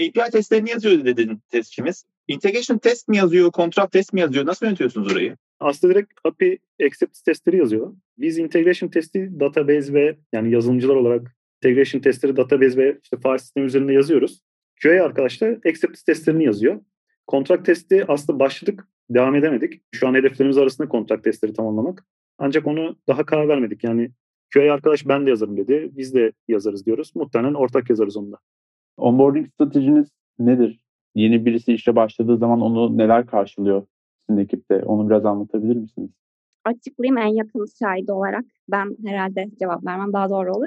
API 0.00 0.30
testlerini 0.32 0.70
yazıyor 0.70 1.04
dedin 1.04 1.40
testçimiz. 1.48 2.04
Integration 2.28 2.78
test 2.78 3.08
mi 3.08 3.16
yazıyor, 3.16 3.50
kontrat 3.50 3.92
test 3.92 4.12
mi 4.12 4.20
yazıyor? 4.20 4.46
Nasıl 4.46 4.66
yönetiyorsunuz 4.66 5.12
orayı? 5.12 5.36
Aslında 5.66 5.94
direkt 5.94 6.12
API 6.24 6.58
acceptance 6.86 7.20
testleri 7.24 7.56
yazıyor. 7.56 7.94
Biz 8.18 8.38
integration 8.38 8.88
testi 8.88 9.40
database 9.40 9.92
ve 9.92 10.16
yani 10.32 10.52
yazılımcılar 10.52 10.96
olarak 10.96 11.36
integration 11.56 12.00
testleri 12.00 12.36
database 12.36 12.76
ve 12.76 12.98
işte 13.02 13.16
file 13.16 13.38
sistemi 13.38 13.66
üzerinde 13.66 13.92
yazıyoruz. 13.92 14.40
QA 14.82 15.04
arkadaşlar 15.04 15.50
acceptance 15.50 16.00
testlerini 16.06 16.44
yazıyor. 16.44 16.80
Kontrat 17.26 17.66
testi 17.66 18.04
aslında 18.08 18.38
başladık 18.38 18.88
devam 19.10 19.34
edemedik. 19.34 19.82
Şu 19.94 20.08
an 20.08 20.14
hedeflerimiz 20.14 20.58
arasında 20.58 20.88
kontrak 20.88 21.24
testleri 21.24 21.52
tamamlamak. 21.52 22.04
Ancak 22.38 22.66
onu 22.66 22.96
daha 23.08 23.26
karar 23.26 23.48
vermedik. 23.48 23.84
Yani 23.84 24.10
QA 24.54 24.72
arkadaş 24.72 25.08
ben 25.08 25.26
de 25.26 25.30
yazarım 25.30 25.56
dedi. 25.56 25.90
Biz 25.92 26.14
de 26.14 26.32
yazarız 26.48 26.86
diyoruz. 26.86 27.12
Muhtemelen 27.14 27.54
ortak 27.54 27.90
yazarız 27.90 28.16
onunla. 28.16 28.38
Onboarding 28.96 29.48
stratejiniz 29.48 30.08
nedir? 30.38 30.80
Yeni 31.14 31.46
birisi 31.46 31.72
işe 31.72 31.96
başladığı 31.96 32.36
zaman 32.36 32.60
onu 32.60 32.98
neler 32.98 33.26
karşılıyor 33.26 33.86
sizin 34.26 34.40
ekipte? 34.40 34.82
Onu 34.84 35.10
biraz 35.10 35.24
anlatabilir 35.26 35.76
misiniz? 35.76 36.10
Açıklayayım 36.64 37.18
en 37.18 37.34
yakın 37.34 37.66
şahidi 37.78 38.12
olarak. 38.12 38.44
Ben 38.68 38.96
herhalde 39.06 39.50
cevap 39.60 39.86
vermem 39.86 40.12
daha 40.12 40.30
doğru 40.30 40.52
olur. 40.52 40.66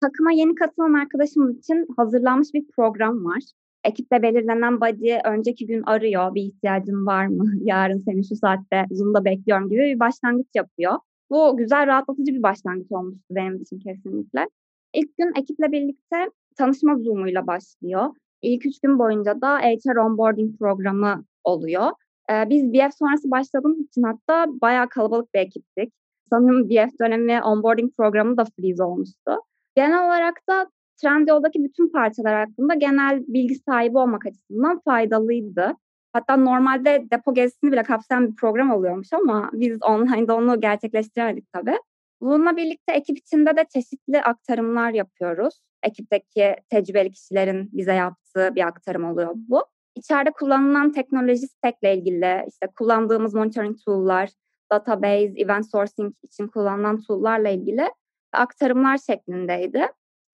Takıma 0.00 0.32
yeni 0.32 0.54
katılan 0.54 0.92
arkadaşımız 0.92 1.58
için 1.58 1.86
hazırlanmış 1.96 2.54
bir 2.54 2.66
program 2.76 3.24
var 3.24 3.42
ekiple 3.84 4.22
belirlenen 4.22 4.80
body 4.80 5.12
önceki 5.24 5.66
gün 5.66 5.82
arıyor 5.82 6.34
bir 6.34 6.42
ihtiyacın 6.42 7.06
var 7.06 7.26
mı? 7.26 7.44
Yarın 7.62 7.98
seni 7.98 8.24
şu 8.28 8.36
saatte 8.36 8.86
Zoom'da 8.90 9.24
bekliyorum 9.24 9.70
gibi 9.70 9.80
bir 9.80 10.00
başlangıç 10.00 10.46
yapıyor. 10.54 10.94
Bu 11.30 11.56
güzel 11.56 11.86
rahatlatıcı 11.86 12.34
bir 12.34 12.42
başlangıç 12.42 12.92
olmuştu 12.92 13.24
benim 13.30 13.62
için 13.62 13.78
kesinlikle. 13.78 14.48
İlk 14.94 15.16
gün 15.18 15.32
ekiple 15.40 15.72
birlikte 15.72 16.16
tanışma 16.56 16.96
Zoom'uyla 16.96 17.46
başlıyor. 17.46 18.06
İlk 18.42 18.66
üç 18.66 18.80
gün 18.80 18.98
boyunca 18.98 19.40
da 19.40 19.58
HR 19.58 19.96
onboarding 19.96 20.58
programı 20.58 21.24
oluyor. 21.44 21.90
Ee, 22.30 22.50
biz 22.50 22.72
BF 22.72 22.94
sonrası 22.98 23.30
başladığımız 23.30 23.80
için 23.80 24.02
hatta 24.02 24.46
bayağı 24.48 24.88
kalabalık 24.88 25.34
bir 25.34 25.38
ekiptik. 25.38 25.92
Sanırım 26.30 26.70
BF 26.70 26.98
dönemi 27.00 27.42
onboarding 27.42 27.96
programı 27.96 28.36
da 28.36 28.44
freeze 28.44 28.84
olmuştu. 28.84 29.32
Genel 29.76 30.06
olarak 30.06 30.48
da 30.48 30.70
Trendyol'daki 30.96 31.64
bütün 31.64 31.92
parçalar 31.92 32.34
hakkında 32.34 32.74
genel 32.74 33.22
bilgi 33.26 33.54
sahibi 33.54 33.98
olmak 33.98 34.26
açısından 34.26 34.80
faydalıydı. 34.84 35.74
Hatta 36.12 36.36
normalde 36.36 37.06
depo 37.10 37.34
gezisini 37.34 37.72
bile 37.72 37.82
kapsayan 37.82 38.28
bir 38.30 38.36
program 38.36 38.70
oluyormuş 38.70 39.12
ama 39.12 39.50
biz 39.52 39.78
online'da 39.82 40.36
onu 40.36 40.60
gerçekleştiremedik 40.60 41.52
tabii. 41.52 41.76
Bununla 42.20 42.56
birlikte 42.56 42.92
ekip 42.92 43.18
içinde 43.18 43.56
de 43.56 43.64
çeşitli 43.72 44.22
aktarımlar 44.22 44.90
yapıyoruz. 44.90 45.60
Ekipteki 45.82 46.56
tecrübeli 46.70 47.10
kişilerin 47.10 47.70
bize 47.72 47.94
yaptığı 47.94 48.54
bir 48.54 48.66
aktarım 48.66 49.04
oluyor 49.04 49.32
bu. 49.34 49.64
İçeride 49.94 50.30
kullanılan 50.30 50.92
teknoloji 50.92 51.46
stack'le 51.48 51.96
ilgili 51.96 52.44
işte 52.48 52.66
kullandığımız 52.78 53.34
monitoring 53.34 53.76
tool'lar, 53.84 54.30
database, 54.72 55.32
event 55.36 55.70
sourcing 55.70 56.14
için 56.22 56.48
kullanılan 56.48 57.00
tool'larla 57.00 57.48
ilgili 57.48 57.90
aktarımlar 58.32 58.98
şeklindeydi. 58.98 59.86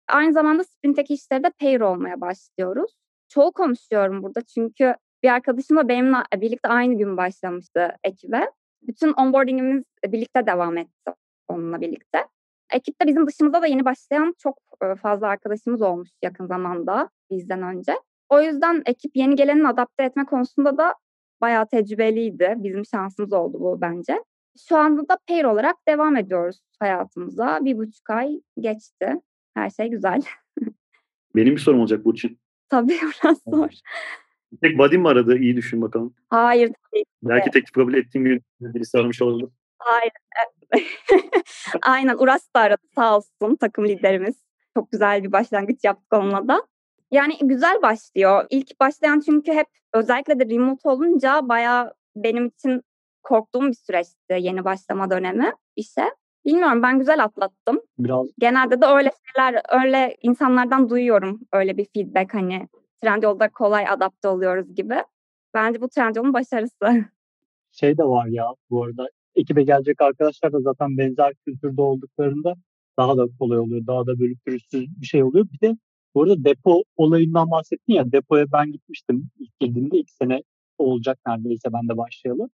Aynı 0.09 0.33
zamanda 0.33 0.65
Sprint'teki 0.65 1.15
işleri 1.15 1.45
de 1.45 1.50
pair 1.61 1.81
olmaya 1.81 2.21
başlıyoruz. 2.21 2.97
Çoğu 3.29 3.53
konuşuyorum 3.53 4.23
burada 4.23 4.43
çünkü 4.43 4.95
bir 5.23 5.29
arkadaşım 5.29 5.77
da 5.77 5.88
benimle 5.88 6.17
birlikte 6.37 6.69
aynı 6.69 6.99
gün 6.99 7.17
başlamıştı 7.17 7.97
ekibe. 8.05 8.50
Bütün 8.83 9.12
onboardingimiz 9.12 9.85
birlikte 10.07 10.47
devam 10.47 10.77
etti 10.77 11.12
onunla 11.49 11.81
birlikte. 11.81 12.27
Ekipte 12.73 13.07
bizim 13.07 13.27
dışımızda 13.27 13.62
da 13.62 13.67
yeni 13.67 13.85
başlayan 13.85 14.35
çok 14.38 14.59
fazla 15.03 15.29
arkadaşımız 15.29 15.83
olmuş 15.83 16.09
yakın 16.23 16.47
zamanda 16.47 17.11
bizden 17.31 17.62
önce. 17.62 17.95
O 18.28 18.40
yüzden 18.42 18.82
ekip 18.87 19.16
yeni 19.16 19.37
gelenin 19.37 19.64
adapte 19.64 20.04
etme 20.04 20.25
konusunda 20.25 20.78
da 20.78 20.94
bayağı 21.40 21.68
tecrübeliydi. 21.68 22.54
Bizim 22.56 22.85
şansımız 22.87 23.32
oldu 23.32 23.61
bu 23.61 23.80
bence. 23.80 24.25
Şu 24.68 24.76
anda 24.76 25.08
da 25.08 25.18
pair 25.28 25.44
olarak 25.44 25.76
devam 25.88 26.16
ediyoruz 26.16 26.61
hayatımıza. 26.80 27.58
Bir 27.64 27.78
buçuk 27.78 28.11
ay 28.11 28.40
geçti. 28.61 29.14
Her 29.54 29.70
şey 29.70 29.88
güzel. 29.88 30.23
Benim 31.37 31.56
bir 31.56 31.61
sorum 31.61 31.80
olacak 31.80 32.04
Burçin. 32.04 32.38
Tabii 32.68 32.99
biraz 33.23 33.38
zor. 33.49 33.70
Tek 34.62 34.78
Vadim 34.78 35.00
mi 35.00 35.08
aradı? 35.08 35.38
İyi 35.38 35.56
düşün 35.56 35.82
bakalım. 35.82 36.14
Hayır 36.28 36.66
tabii. 36.68 37.04
Belki 37.23 37.50
teklif 37.50 37.73
kabul 37.73 37.94
ettiğim 37.94 38.25
gün 38.25 38.42
birisi 38.61 38.99
aramış 38.99 39.23
olabilir. 39.23 39.49
Hayır. 39.78 40.12
Aynen 41.82 42.16
Uras 42.18 42.54
da 42.56 42.61
aradı 42.61 42.82
sağ 42.94 43.16
olsun 43.16 43.56
takım 43.56 43.88
liderimiz. 43.88 44.37
Çok 44.75 44.92
güzel 44.92 45.25
bir 45.25 45.32
başlangıç 45.32 45.85
yaptık 45.85 46.12
onunla 46.12 46.49
da. 46.49 46.66
Yani 47.11 47.38
güzel 47.43 47.83
başlıyor. 47.83 48.47
İlk 48.50 48.81
başlayan 48.81 49.21
çünkü 49.21 49.53
hep 49.53 49.67
özellikle 49.95 50.38
de 50.38 50.55
remote 50.55 50.88
olunca 50.88 51.49
bayağı 51.49 51.95
benim 52.17 52.47
için 52.47 52.83
korktuğum 53.23 53.69
bir 53.69 53.75
süreçti 53.75 54.38
yeni 54.38 54.65
başlama 54.65 55.11
dönemi 55.11 55.53
işe. 55.77 56.05
Bilmiyorum 56.45 56.83
ben 56.83 56.99
güzel 56.99 57.25
atlattım. 57.25 57.81
Biraz 57.99 58.27
Genelde 58.38 58.81
de 58.81 58.87
öyle 58.87 59.11
şeyler, 59.27 59.62
öyle 59.83 60.17
insanlardan 60.23 60.91
duyuyorum 60.91 61.41
öyle 61.53 61.77
bir 61.77 61.87
feedback 61.95 62.35
hani 62.35 62.69
Trendyol'da 63.03 63.49
kolay 63.49 63.88
adapte 63.88 64.29
oluyoruz 64.29 64.75
gibi. 64.75 64.95
Bence 65.55 65.81
bu 65.81 65.88
Trendyol'un 65.88 66.35
başarısı. 66.35 67.05
şey 67.73 67.99
de 67.99 68.05
var 68.05 68.27
ya 68.27 68.45
bu 68.71 68.85
arada 68.85 69.09
ekibe 69.35 69.62
gelecek 69.62 70.00
arkadaşlar 70.00 70.53
da 70.53 70.61
zaten 70.61 70.99
benzer 70.99 71.35
kültürde 71.47 71.83
olduklarında 71.83 72.55
daha 72.99 73.17
da 73.17 73.27
kolay 73.38 73.59
oluyor. 73.59 73.87
Daha 73.87 74.07
da 74.07 74.19
böyle 74.19 74.35
pürüzsüz 74.47 75.00
bir 75.00 75.07
şey 75.07 75.23
oluyor. 75.23 75.47
Bir 75.53 75.69
de 75.69 75.77
bu 76.15 76.23
arada 76.23 76.45
depo 76.45 76.83
olayından 76.97 77.50
bahsettin 77.50 77.93
ya 77.93 78.12
depoya 78.12 78.47
ben 78.53 78.73
gitmiştim 78.73 79.31
ilk 79.38 79.61
girdiğimde 79.61 79.99
ilk 79.99 80.11
sene 80.11 80.43
olacak 80.79 81.19
neredeyse 81.27 81.73
ben 81.73 81.88
de 81.88 81.97
başlayalı. 81.97 82.49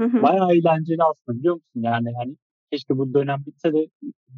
Hı 0.00 0.06
hı. 0.06 0.22
Bayağı 0.22 0.52
eğlenceli 0.52 1.02
aslında 1.02 1.38
biliyor 1.38 1.54
musun? 1.54 1.82
Yani 1.82 2.12
hani 2.18 2.36
keşke 2.70 2.98
bu 2.98 3.14
dönem 3.14 3.38
bitse 3.46 3.72
de 3.72 3.86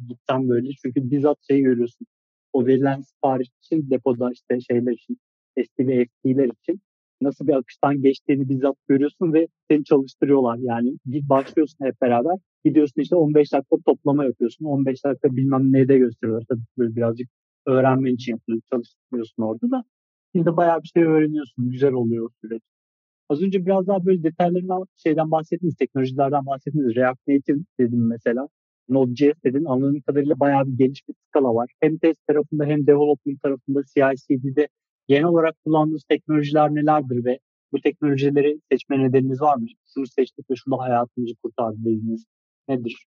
gitsem 0.07 0.49
böyle. 0.49 0.69
Çünkü 0.81 1.11
bizzat 1.11 1.37
şey 1.47 1.61
görüyorsun. 1.61 2.07
O 2.53 2.65
verilen 2.65 3.01
sipariş 3.01 3.49
için 3.63 3.89
depoda 3.89 4.31
işte 4.31 4.61
şeyler 4.61 4.91
için 4.91 5.17
SD 5.57 5.87
ve 5.87 6.05
FT'ler 6.05 6.49
için 6.61 6.81
nasıl 7.21 7.47
bir 7.47 7.53
akıştan 7.53 8.01
geçtiğini 8.01 8.49
bizzat 8.49 8.75
görüyorsun 8.87 9.33
ve 9.33 9.47
seni 9.71 9.83
çalıştırıyorlar. 9.83 10.57
Yani 10.57 10.97
bir 11.05 11.29
başlıyorsun 11.29 11.85
hep 11.85 12.01
beraber. 12.01 12.37
Gidiyorsun 12.65 13.01
işte 13.01 13.15
15 13.15 13.53
dakika 13.53 13.75
toplama 13.85 14.25
yapıyorsun. 14.25 14.65
15 14.65 15.05
dakika 15.05 15.35
bilmem 15.35 15.73
neyde 15.73 15.97
gösteriyorlar. 15.97 16.45
Tabii 16.49 16.61
böyle 16.77 16.95
birazcık 16.95 17.29
öğrenmen 17.65 18.15
için 18.15 18.31
yapılıyor. 18.31 18.61
Çalıştırıyorsun 18.71 19.43
orada 19.43 19.71
da. 19.71 19.83
Şimdi 20.35 20.57
bayağı 20.57 20.83
bir 20.83 20.87
şey 20.87 21.03
öğreniyorsun. 21.03 21.71
Güzel 21.71 21.93
oluyor 21.93 22.29
süreç. 22.41 22.61
Az 23.29 23.41
önce 23.41 23.65
biraz 23.65 23.87
daha 23.87 24.05
böyle 24.05 24.23
detaylarından 24.23 24.85
şeyden 24.95 25.31
bahsettiniz, 25.31 25.75
teknolojilerden 25.75 26.45
bahsettiniz. 26.45 26.95
React 26.95 27.27
Native 27.27 27.59
dedim 27.79 28.07
mesela. 28.07 28.47
Node.js 28.89 29.43
dedin. 29.43 29.65
Anladığım 29.65 30.01
kadarıyla 30.01 30.39
bayağı 30.39 30.65
bir 30.67 30.77
geniş 30.77 31.07
bir 31.07 31.15
skala 31.29 31.55
var. 31.55 31.69
Hem 31.81 31.97
test 31.97 32.27
tarafında 32.27 32.65
hem 32.65 32.87
development 32.87 33.41
tarafında 33.41 33.81
CI/CD'de 33.83 34.67
genel 35.07 35.23
olarak 35.23 35.55
kullandığınız 35.65 36.03
teknolojiler 36.03 36.75
nelerdir 36.75 37.25
ve 37.25 37.39
bu 37.71 37.81
teknolojileri 37.81 38.59
seçme 38.71 38.99
nedeniniz 38.99 39.41
var 39.41 39.57
mı? 39.57 39.67
Şunu 39.93 40.07
seçtik 40.07 40.51
ve 40.51 40.55
şunda 40.55 40.77
hayatımızı 40.77 41.35
kurtardı 41.43 41.77
dediğiniz 41.79 42.25
nedir? 42.67 43.05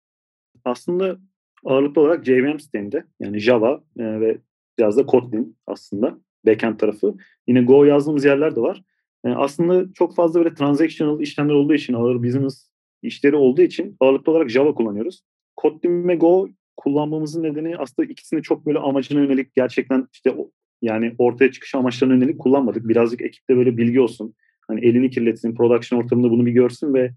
Aslında 0.65 1.19
ağırlıklı 1.65 2.01
olarak 2.01 2.25
JVM 2.25 2.59
sisteminde 2.59 3.05
yani 3.21 3.39
Java 3.39 3.83
e, 3.99 4.21
ve 4.21 4.39
biraz 4.79 4.97
da 4.97 5.07
Kotlin 5.07 5.57
aslında 5.67 6.19
backend 6.47 6.79
tarafı. 6.79 7.15
Yine 7.47 7.63
Go 7.63 7.85
yazdığımız 7.85 8.25
yerler 8.25 8.57
de 8.57 8.61
var. 8.61 8.83
E, 9.25 9.29
aslında 9.29 9.93
çok 9.93 10.17
fazla 10.17 10.41
böyle 10.45 10.55
transactional 10.55 11.21
işlemler 11.21 11.55
olduğu 11.55 11.75
için 11.75 11.95
ağır 11.95 12.23
business 12.23 12.73
işleri 13.03 13.37
olduğu 13.37 13.63
için 13.63 13.97
ağırlıklı 14.01 14.33
olarak 14.33 14.51
Java 14.51 14.75
kullanıyoruz. 14.75 15.23
Kotlin 15.57 16.09
ve 16.09 16.15
Go 16.15 16.49
kullanmamızın 16.77 17.43
nedeni 17.43 17.77
aslında 17.77 18.13
ikisini 18.13 18.43
çok 18.43 18.67
böyle 18.67 18.79
amacına 18.79 19.21
yönelik 19.21 19.55
gerçekten 19.55 20.09
işte 20.13 20.37
yani 20.83 21.15
ortaya 21.19 21.53
çıkış 21.53 21.75
amaçlarına 21.75 22.15
yönelik 22.15 22.39
kullanmadık. 22.39 22.89
Birazcık 22.89 23.23
ekipte 23.23 23.57
böyle 23.57 23.77
bilgi 23.77 24.01
olsun. 24.01 24.35
Hani 24.69 24.87
elini 24.87 25.11
kirletsin, 25.11 25.55
production 25.55 26.01
ortamında 26.01 26.31
bunu 26.31 26.47
bir 26.47 26.53
görsün 26.53 26.95
ve 26.95 27.11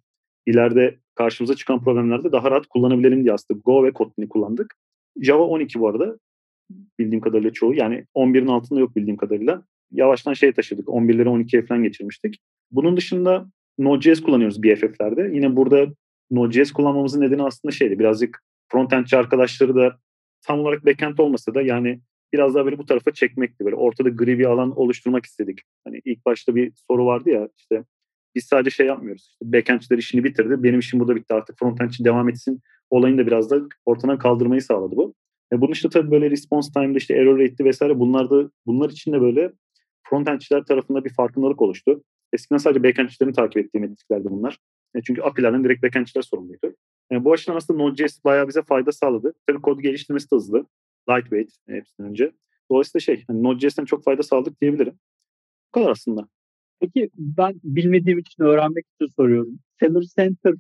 ileride 0.46 1.00
karşımıza 1.16 1.56
çıkan 1.56 1.84
problemlerde 1.84 2.32
daha 2.32 2.52
rahat 2.52 2.68
kullanabilelim 2.68 3.24
diye 3.24 3.34
aslında 3.34 3.60
Go 3.66 3.84
ve 3.84 3.92
Kotlin'i 3.92 4.30
kullandık. 4.30 4.76
Java 5.22 5.44
12 5.44 5.80
bu 5.80 5.88
arada 5.88 6.18
bildiğim 7.00 7.22
kadarıyla 7.22 7.54
çoğu. 7.54 7.74
Yani 7.74 8.06
11'in 8.16 8.48
altında 8.48 8.80
yok 8.80 8.96
bildiğim 8.96 9.18
kadarıyla. 9.18 9.64
Yavaştan 9.92 10.34
şey 10.34 10.52
taşıdık. 10.52 10.88
11'leri 10.88 11.28
12'ye 11.28 11.66
falan 11.66 11.84
geçirmiştik. 11.84 12.40
Bunun 12.72 12.98
dışında 12.98 13.52
Node.js 13.80 14.22
kullanıyoruz 14.22 14.64
BFF'lerde. 14.64 15.30
Yine 15.34 15.56
burada 15.56 15.88
Node.js 16.32 16.72
kullanmamızın 16.72 17.22
nedeni 17.22 17.44
aslında 17.44 17.72
şeydi. 17.72 18.00
Birazcık 18.00 18.44
frontendçi 18.72 19.18
arkadaşları 19.18 19.76
da 19.76 19.98
tam 20.42 20.60
olarak 20.60 20.86
backend 20.86 21.18
olmasa 21.18 21.54
da 21.54 21.62
yani 21.62 22.00
biraz 22.34 22.56
daha 22.56 22.66
böyle 22.66 22.78
bu 22.78 22.86
tarafa 22.86 23.12
çekmekti. 23.12 23.66
Böyle 23.66 23.76
ortada 23.76 24.10
gri 24.10 24.40
bir 24.40 24.46
alan 24.46 24.80
oluşturmak 24.80 25.26
istedik. 25.26 25.60
Hani 25.88 26.02
ilk 26.06 26.26
başta 26.26 26.56
bir 26.56 26.74
soru 26.88 27.06
vardı 27.06 27.30
ya 27.30 27.50
işte 27.58 27.84
biz 28.36 28.46
sadece 28.46 28.70
şey 28.70 28.88
yapmıyoruz. 28.88 29.30
İşte 29.32 29.54
backendçiler 29.54 29.98
işini 29.98 30.24
bitirdi. 30.24 30.64
Benim 30.64 30.80
işim 30.80 31.00
burada 31.00 31.16
bitti 31.16 31.34
artık 31.34 31.60
frontendçi 31.60 32.06
devam 32.06 32.30
etsin. 32.30 32.62
Olayını 32.90 33.18
da 33.18 33.28
biraz 33.28 33.52
da 33.52 33.62
ortadan 33.86 34.18
kaldırmayı 34.18 34.62
sağladı 34.62 34.96
bu. 34.96 35.14
E 35.54 35.62
bunun 35.62 35.72
işte 35.72 35.90
tabii 35.90 36.12
böyle 36.12 36.32
response 36.32 36.72
time'da 36.72 36.98
işte 36.98 37.14
error 37.14 37.40
rate'li 37.40 37.66
vesaire 37.66 38.00
bunlar 38.00 38.30
da 38.30 38.50
bunlar 38.66 38.90
için 38.90 39.14
de 39.14 39.22
böyle 39.22 39.52
frontendçiler 40.10 40.64
tarafında 40.64 41.06
bir 41.06 41.14
farkındalık 41.14 41.62
oluştu. 41.62 42.04
Eskiden 42.34 42.58
sadece 42.58 42.84
backendçilerin 42.84 43.34
takip 43.34 43.58
ettiği 43.58 43.80
metriklerdi 43.80 44.30
bunlar. 44.30 44.58
E 44.96 45.02
çünkü 45.02 45.22
API'lerden 45.22 45.64
direkt 45.64 45.84
backendçiler 45.84 46.22
sorumluydu. 46.22 46.76
E, 47.12 47.26
bu 47.26 47.34
açıdan 47.34 47.56
aslında 47.56 47.84
Node.js 47.84 48.24
bayağı 48.24 48.48
bize 48.48 48.62
fayda 48.62 48.92
sağladı. 48.92 49.34
Tabii 49.48 49.62
kod 49.62 49.80
geliştirmesi 49.80 50.32
de 50.32 50.36
hızlı. 50.36 50.66
Lightweight 51.10 51.52
hepsinden 51.68 52.10
önce. 52.10 52.32
Dolayısıyla 52.72 53.00
şey, 53.00 53.24
hani 53.28 53.44
Node.js'ten 53.44 53.86
çok 53.86 54.04
fayda 54.04 54.24
sağladık 54.24 54.62
diyebilirim. 54.62 55.00
Bu 55.68 55.80
kadar 55.80 55.92
aslında. 55.92 56.28
Peki 56.80 57.10
ben 57.16 57.54
bilmediğim 57.64 58.20
için 58.20 58.44
öğrenmek 58.44 58.86
için 58.96 59.14
soruyorum. 59.16 59.60
Seller 59.80 60.04
Center 60.18 60.54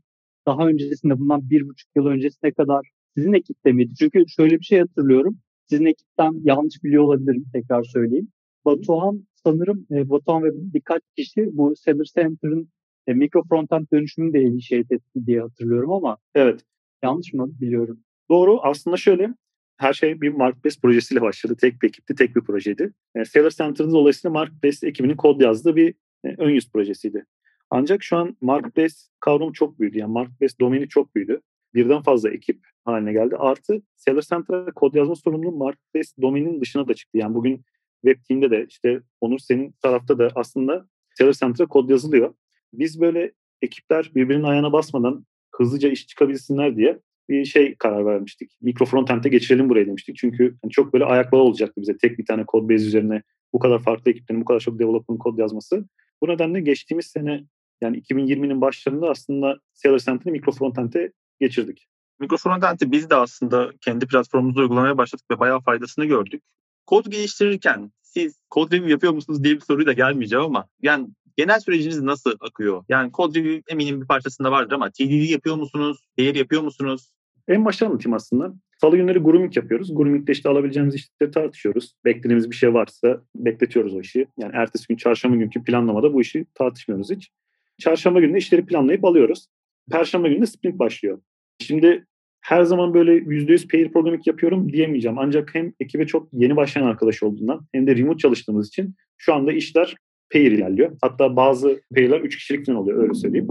daha 0.48 0.68
öncesinde 0.68 1.20
bundan 1.20 1.50
bir 1.50 1.68
buçuk 1.68 1.90
yıl 1.96 2.06
öncesine 2.06 2.52
kadar 2.52 2.90
sizin 3.18 3.34
ekipte 3.34 3.72
miydi? 3.72 3.94
Çünkü 4.00 4.24
şöyle 4.28 4.60
bir 4.60 4.66
şey 4.66 4.80
hatırlıyorum. 4.80 5.38
Sizin 5.70 5.86
ekipten 5.86 6.34
yanlış 6.44 6.84
biliyor 6.84 7.04
olabilirim 7.04 7.46
tekrar 7.54 7.84
söyleyeyim. 7.84 8.28
Batuhan 8.66 9.28
sanırım 9.44 9.88
e, 9.92 10.10
Batuhan 10.10 10.44
ve 10.44 10.50
birkaç 10.54 11.02
kişi 11.18 11.50
bu 11.54 11.76
Seller 11.76 12.06
Center'ın 12.16 12.70
e, 13.08 13.14
mikro 13.14 13.44
frontend 13.44 13.86
dönüşümünü 13.94 14.34
de 14.34 14.42
initiate 14.42 14.96
etti 14.96 15.26
diye 15.26 15.42
hatırlıyorum 15.42 15.92
ama 15.92 16.18
evet. 16.36 16.62
yanlış 17.04 17.34
mı 17.34 17.48
biliyorum? 17.62 18.00
Doğru. 18.30 18.60
Aslında 18.62 18.98
şöyle 18.98 19.34
her 19.78 19.94
şey 19.94 20.22
bir 20.22 20.30
Marketplace 20.30 20.80
projesiyle 20.82 21.22
başladı. 21.22 21.56
Tek 21.62 21.82
bir 21.82 21.88
ekipti, 21.88 22.16
tek 22.16 22.36
bir 22.36 22.42
projeydi. 22.42 22.94
Yani 23.16 23.26
Seller 23.26 23.50
Center'da 23.50 23.92
dolayısıyla 23.92 24.34
Marketplace 24.34 24.88
ekibinin 24.88 25.16
kod 25.16 25.42
yazdığı 25.42 25.76
bir 25.76 25.90
e, 25.90 25.96
ön 26.38 26.50
yüz 26.50 26.72
projesiydi. 26.72 27.26
Ancak 27.70 28.04
şu 28.04 28.18
an 28.18 28.38
Marketplace 28.42 28.96
kavramı 29.20 29.54
çok 29.54 29.80
büyüdü. 29.80 29.98
Yani 29.98 30.12
Marketplace 30.12 30.54
domeni 30.60 30.90
çok 30.90 31.16
büyüdü. 31.16 31.42
Birden 31.74 32.02
fazla 32.02 32.30
ekip 32.30 32.68
haline 32.86 33.14
geldi. 33.14 33.36
Artı 33.36 33.82
Seller 33.96 34.22
Center'a 34.22 34.72
kod 34.72 34.94
yazma 34.94 35.16
sorumluluğu 35.16 35.58
Marketplace 35.58 36.10
domeninin 36.22 36.62
dışına 36.62 36.88
da 36.88 36.94
çıktı. 36.94 37.18
Yani 37.18 37.36
bugün 37.36 37.66
web 38.06 38.24
team'de 38.28 38.52
de 38.52 38.66
işte 38.70 39.02
Onur 39.22 39.40
senin 39.40 39.76
tarafta 39.82 40.20
da 40.20 40.30
aslında 40.36 40.88
Seller 41.18 41.34
Center'a 41.34 41.68
kod 41.68 41.90
yazılıyor. 41.90 42.34
Biz 42.74 43.02
böyle 43.02 43.32
ekipler 43.62 44.12
birbirinin 44.16 44.44
ayağına 44.44 44.74
basmadan 44.74 45.26
hızlıca 45.52 45.90
iş 45.90 46.08
çıkabilsinler 46.08 46.78
diye 46.78 47.00
bir 47.30 47.46
şey 47.46 47.76
karar 47.76 48.06
vermiştik. 48.06 48.58
Mikro 48.62 48.86
frontend'e 48.86 49.30
geçirelim 49.30 49.70
buraya 49.70 49.86
demiştik. 49.86 50.16
Çünkü 50.18 50.56
hani 50.62 50.72
çok 50.72 50.94
böyle 50.94 51.06
ayakları 51.06 51.42
olacaktı 51.42 51.82
bize 51.82 51.98
tek 51.98 52.20
bir 52.20 52.26
tane 52.26 52.46
kod 52.46 52.70
base 52.70 52.86
üzerine 52.86 53.22
bu 53.54 53.60
kadar 53.60 53.84
farklı 53.84 54.12
ekiplerin 54.12 54.42
bu 54.42 54.46
kadar 54.46 54.60
çok 54.60 54.80
developer'ın 54.80 55.18
kod 55.18 55.38
yazması. 55.38 55.86
Bu 56.22 56.28
nedenle 56.28 56.62
geçtiğimiz 56.62 57.06
sene 57.06 57.44
yani 57.82 57.98
2020'nin 57.98 58.62
başlarında 58.62 59.10
aslında 59.10 59.60
Seller 59.74 60.00
Center'ı 60.00 60.32
mikro 60.32 60.52
frontend'e 60.52 61.12
geçirdik. 61.40 61.88
Mikro 62.20 62.38
frontend'i 62.38 62.92
biz 62.92 63.10
de 63.10 63.16
aslında 63.16 63.72
kendi 63.82 64.08
platformumuzda 64.08 64.62
uygulamaya 64.62 64.98
başladık 64.98 65.26
ve 65.32 65.40
bayağı 65.40 65.62
faydasını 65.62 66.06
gördük. 66.06 66.44
Kod 66.86 67.06
geliştirirken 67.06 67.92
siz 68.02 68.42
kod 68.50 68.72
review 68.72 68.92
yapıyor 68.92 69.14
musunuz 69.14 69.44
diye 69.44 69.56
bir 69.56 69.62
soruyu 69.62 69.88
da 69.88 69.94
gelmeyeceğim 69.94 70.46
ama 70.46 70.68
yani 70.82 71.08
genel 71.38 71.60
süreciniz 71.60 72.02
nasıl 72.02 72.36
akıyor? 72.40 72.84
Yani 72.90 73.12
kod 73.12 73.36
review 73.36 73.74
eminim 73.74 74.02
bir 74.02 74.08
parçasında 74.08 74.52
vardır 74.52 74.76
ama 74.76 74.90
TDD 74.90 75.30
yapıyor 75.30 75.56
musunuz? 75.56 75.98
Değer 76.18 76.36
yapıyor 76.36 76.62
musunuz? 76.62 77.12
En 77.48 77.66
başta 77.66 77.86
anlatayım 77.86 78.14
aslında. 78.14 78.54
Salı 78.82 78.98
günleri 78.98 79.20
grooming 79.20 79.58
yapıyoruz. 79.58 79.96
Grooming'de 79.96 80.32
işte 80.32 80.50
alabileceğimiz 80.50 80.96
işleri 80.96 81.32
tartışıyoruz. 81.32 81.94
Beklediğimiz 82.06 82.52
bir 82.52 82.56
şey 82.56 82.74
varsa 82.74 83.22
bekletiyoruz 83.36 83.94
o 83.94 84.00
işi. 84.00 84.28
Yani 84.38 84.52
ertesi 84.56 84.88
gün 84.88 84.96
çarşamba 84.96 85.38
günkü 85.38 85.64
planlamada 85.64 86.14
bu 86.14 86.22
işi 86.22 86.46
tartışmıyoruz 86.54 87.12
hiç. 87.12 87.32
Çarşamba 87.80 88.20
günü 88.20 88.38
işleri 88.38 88.66
planlayıp 88.66 89.06
alıyoruz. 89.06 89.48
Perşembe 89.92 90.30
günü 90.30 90.42
de 90.42 90.46
sprint 90.46 90.80
başlıyor. 90.80 91.22
Şimdi 91.60 92.06
her 92.42 92.64
zaman 92.64 92.94
böyle 92.94 93.18
%100 93.18 93.68
pair 93.72 93.92
programming 93.92 94.28
yapıyorum 94.28 94.74
diyemeyeceğim. 94.74 95.18
Ancak 95.18 95.56
hem 95.56 95.74
ekibe 95.80 96.08
çok 96.08 96.30
yeni 96.34 96.56
başlayan 96.56 96.86
arkadaş 96.86 97.24
olduğundan 97.24 97.68
hem 97.74 97.88
de 97.88 97.96
remote 97.96 98.18
çalıştığımız 98.18 98.68
için 98.68 98.96
şu 99.18 99.34
anda 99.34 99.52
işler 99.52 99.96
pair 100.34 100.52
ilerliyor. 100.52 100.98
Hatta 101.02 101.36
bazı 101.36 101.82
pair'ler 101.96 102.22
3 102.22 102.38
kişilik 102.38 102.66
falan 102.66 102.80
oluyor 102.80 103.04
öyle 103.04 103.14
söyleyeyim. 103.14 103.48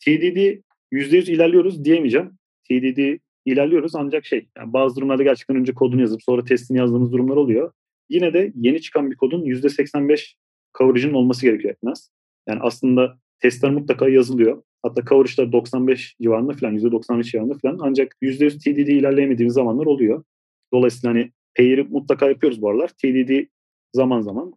TDD 0.00 0.60
%100 0.92 1.30
ilerliyoruz 1.30 1.84
diyemeyeceğim. 1.84 2.30
TDD 2.64 3.18
ilerliyoruz 3.44 3.94
ancak 3.94 4.26
şey 4.26 4.48
yani 4.58 4.72
bazı 4.72 4.96
durumlarda 4.96 5.22
gerçekten 5.22 5.56
önce 5.56 5.74
kodunu 5.74 6.00
yazıp 6.00 6.22
sonra 6.22 6.44
testini 6.44 6.78
yazdığımız 6.78 7.12
durumlar 7.12 7.36
oluyor. 7.36 7.72
Yine 8.08 8.32
de 8.32 8.52
yeni 8.54 8.80
çıkan 8.80 9.10
bir 9.10 9.16
kodun 9.16 9.42
%85 9.44 10.34
coverage'ın 10.78 11.14
olması 11.14 11.46
gerekiyor 11.46 11.74
en 11.84 11.90
az. 11.90 12.10
Yani 12.48 12.60
aslında 12.62 13.18
testler 13.40 13.70
mutlaka 13.70 14.08
yazılıyor. 14.08 14.62
Hatta 14.82 15.04
coverage'lar 15.04 15.52
95 15.52 16.16
civarında 16.22 16.52
falan, 16.52 16.78
%95 16.78 17.22
civarında 17.22 17.54
falan. 17.62 17.78
Ancak 17.80 18.16
%100 18.22 18.58
TDD 18.58 18.88
ilerleyemediğimiz 18.88 19.54
zamanlar 19.54 19.86
oluyor. 19.86 20.24
Dolayısıyla 20.72 21.14
hani 21.14 21.32
payer'ı 21.56 21.84
mutlaka 21.84 22.28
yapıyoruz 22.28 22.62
bu 22.62 22.70
aralar. 22.70 22.88
TDD 22.88 23.46
zaman 23.94 24.20
zaman. 24.20 24.52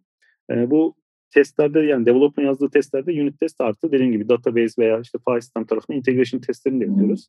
E, 0.51 0.71
bu 0.71 0.95
testlerde 1.31 1.79
yani 1.79 2.05
developer'ın 2.05 2.47
yazdığı 2.47 2.69
testlerde 2.69 3.11
unit 3.11 3.39
test 3.39 3.61
artı 3.61 3.91
dediğim 3.91 4.11
gibi 4.11 4.29
database 4.29 4.81
veya 4.81 4.99
işte 4.99 5.17
file 5.27 5.41
system 5.41 5.65
tarafında 5.65 5.97
integration 5.97 6.41
testlerini 6.41 6.81
de 6.81 6.85
yapıyoruz. 6.85 7.27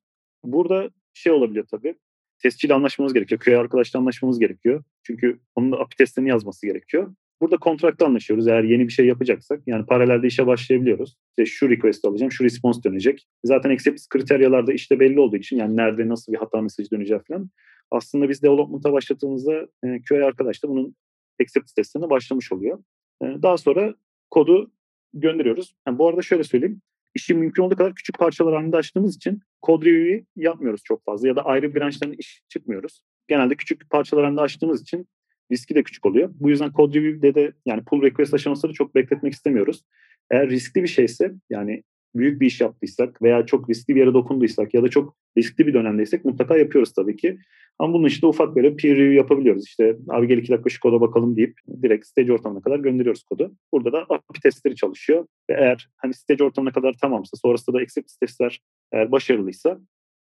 Burada 0.53 0.91
şey 1.15 1.33
olabiliyor 1.33 1.67
tabii. 1.71 1.95
Testçiyle 2.43 2.75
anlaşmamız 2.75 3.15
gerekiyor. 3.15 3.41
QA 3.41 3.61
arkadaşla 3.61 3.99
anlaşmamız 4.01 4.39
gerekiyor. 4.39 4.85
Çünkü 5.03 5.41
onun 5.55 5.73
da 5.73 5.77
API 5.77 5.97
testlerini 5.97 6.31
yazması 6.31 6.67
gerekiyor. 6.67 7.15
Burada 7.41 7.57
kontrakta 7.57 8.07
anlaşıyoruz. 8.07 8.49
Eğer 8.49 8.63
yeni 8.63 8.87
bir 8.89 8.93
şey 8.93 9.07
yapacaksak 9.07 9.63
yani 9.67 9.87
paralelde 9.87 10.27
işe 10.27 10.47
başlayabiliyoruz. 10.47 11.17
İşte 11.31 11.47
şu 11.47 11.71
request 11.71 12.05
alacağım, 12.05 12.33
şu 12.33 12.45
response 12.45 12.83
dönecek. 12.83 13.27
Zaten 13.45 13.71
acceptance 13.71 14.05
kriteryalarda 14.11 14.73
işte 14.73 15.01
belli 15.01 15.21
olduğu 15.21 15.37
için 15.37 15.57
yani 15.57 15.77
nerede 15.77 16.09
nasıl 16.09 16.33
bir 16.33 16.39
hata 16.39 16.61
mesajı 16.61 16.91
döneceği 16.91 17.21
falan. 17.29 17.51
Aslında 17.91 18.29
biz 18.29 18.43
development'a 18.43 18.93
başladığımızda 18.93 19.69
e, 19.85 20.03
QA 20.09 20.27
arkadaş 20.27 20.63
da 20.63 20.69
bunun 20.69 20.97
acceptance 21.43 21.73
testlerine 21.77 22.11
başlamış 22.11 22.53
oluyor. 22.53 22.79
E, 23.23 23.27
daha 23.43 23.57
sonra 23.57 23.95
kodu 24.31 24.73
gönderiyoruz. 25.15 25.75
Yani 25.89 25.99
bu 25.99 26.09
arada 26.09 26.23
şöyle 26.23 26.45
söyleyeyim. 26.45 26.81
İşi 27.17 27.35
mümkün 27.35 27.63
olduğu 27.63 27.77
kadar 27.77 27.95
küçük 27.95 28.19
parçalar 28.19 28.55
halinde 28.55 28.77
açtığımız 28.77 29.17
için 29.17 29.41
kod 29.63 29.83
review'i 29.83 30.27
yapmıyoruz 30.37 30.81
çok 30.85 31.05
fazla 31.05 31.29
ya 31.29 31.37
da 31.37 31.43
ayrı 31.43 31.75
branştan 31.75 32.13
iş 32.13 32.43
çıkmıyoruz. 32.49 33.01
Genelde 33.29 33.55
küçük 33.55 33.91
parçalar 33.91 34.25
halinde 34.25 34.41
açtığımız 34.41 34.83
için 34.83 35.09
riski 35.53 35.75
de 35.75 35.83
küçük 35.83 36.07
oluyor. 36.07 36.31
Bu 36.35 36.51
yüzden 36.51 36.71
code 36.71 36.99
review'de 36.99 37.35
de 37.35 37.53
yani 37.67 37.85
pull 37.85 38.03
request 38.03 38.35
aşamasını 38.35 38.73
çok 38.73 38.95
bekletmek 38.95 39.33
istemiyoruz. 39.33 39.83
Eğer 40.31 40.51
riskli 40.51 40.83
bir 40.83 40.89
şeyse 40.89 41.33
yani 41.51 41.83
büyük 42.19 42.41
bir 42.41 42.47
iş 42.47 42.61
yaptıysak 42.61 43.23
veya 43.23 43.47
çok 43.47 43.71
riskli 43.71 43.95
bir 43.95 44.01
yere 44.01 44.15
dokunduysak 44.15 44.75
ya 44.75 44.83
da 44.83 44.89
çok 44.89 45.17
riskli 45.39 45.67
bir 45.67 45.75
dönemdeysek 45.75 46.25
mutlaka 46.25 46.57
yapıyoruz 46.57 46.93
tabii 46.93 47.17
ki. 47.17 47.39
Ama 47.79 47.93
bunun 47.93 48.07
işte 48.07 48.27
ufak 48.27 48.57
böyle 48.57 48.77
peer 48.77 48.97
review 48.97 49.15
yapabiliyoruz. 49.15 49.67
İşte 49.67 49.97
abi 50.09 50.29
gel 50.29 50.39
iki 50.39 50.53
dakika 50.53 50.71
şu 50.71 50.81
koda 50.81 51.01
bakalım 51.01 51.37
deyip 51.37 51.59
direkt 51.83 52.07
stage 52.07 52.33
ortamına 52.33 52.61
kadar 52.61 52.79
gönderiyoruz 52.79 53.23
kodu. 53.23 53.53
Burada 53.73 53.93
da 53.93 54.07
API 54.09 54.41
testleri 54.43 54.75
çalışıyor. 54.75 55.27
Ve 55.51 55.55
eğer 55.55 55.89
hani 55.97 56.15
stage 56.15 56.45
ortamına 56.45 56.73
kadar 56.73 56.93
tamamsa 56.93 57.37
sonrasında 57.37 57.79
da 57.79 57.83
acceptance 57.83 58.15
testler 58.21 58.61
eğer 58.93 59.13
başarılıysa 59.13 59.81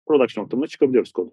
production 0.07 0.45
ortamına 0.45 0.66
çıkabiliyoruz 0.66 1.12
kodu. 1.12 1.30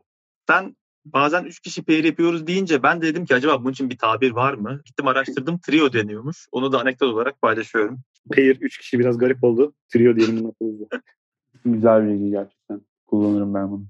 Sen 0.48 0.76
bazen 1.06 1.44
üç 1.44 1.60
kişi 1.60 1.84
pair 1.84 2.04
yapıyoruz 2.04 2.48
deyince 2.48 2.84
ben 2.84 3.02
de 3.02 3.06
dedim 3.08 3.26
ki 3.26 3.36
acaba 3.36 3.62
bunun 3.62 3.72
için 3.72 3.90
bir 3.90 3.98
tabir 3.98 4.32
var 4.32 4.54
mı? 4.54 4.82
Gittim 4.86 5.08
araştırdım 5.08 5.60
trio 5.60 5.94
deniyormuş. 5.94 6.48
Onu 6.52 6.72
da 6.72 6.82
anekdot 6.82 7.14
olarak 7.14 7.42
paylaşıyorum. 7.42 8.00
Pair 8.36 8.58
üç 8.62 8.78
kişi 8.78 9.00
biraz 9.00 9.18
garip 9.18 9.44
oldu. 9.44 9.74
Trio 9.94 10.16
diyelim. 10.16 10.52
Güzel 11.66 12.08
bir 12.08 12.14
bilgi 12.14 12.30
gerçekten. 12.30 12.82
Kullanırım 13.08 13.54
ben 13.54 13.72
bunu. 13.72 13.86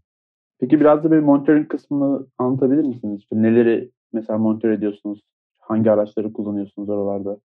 Peki 0.59 0.79
biraz 0.79 1.03
da 1.03 1.11
bir 1.11 1.19
monitoring 1.19 1.69
kısmını 1.69 2.27
anlatabilir 2.37 2.83
misiniz? 2.83 3.21
Neleri 3.31 3.91
mesela 4.13 4.39
monitör 4.39 4.69
ediyorsunuz? 4.69 5.21
Hangi 5.59 5.91
araçları 5.91 6.33
kullanıyorsunuz 6.33 6.89
oralarda? 6.89 7.39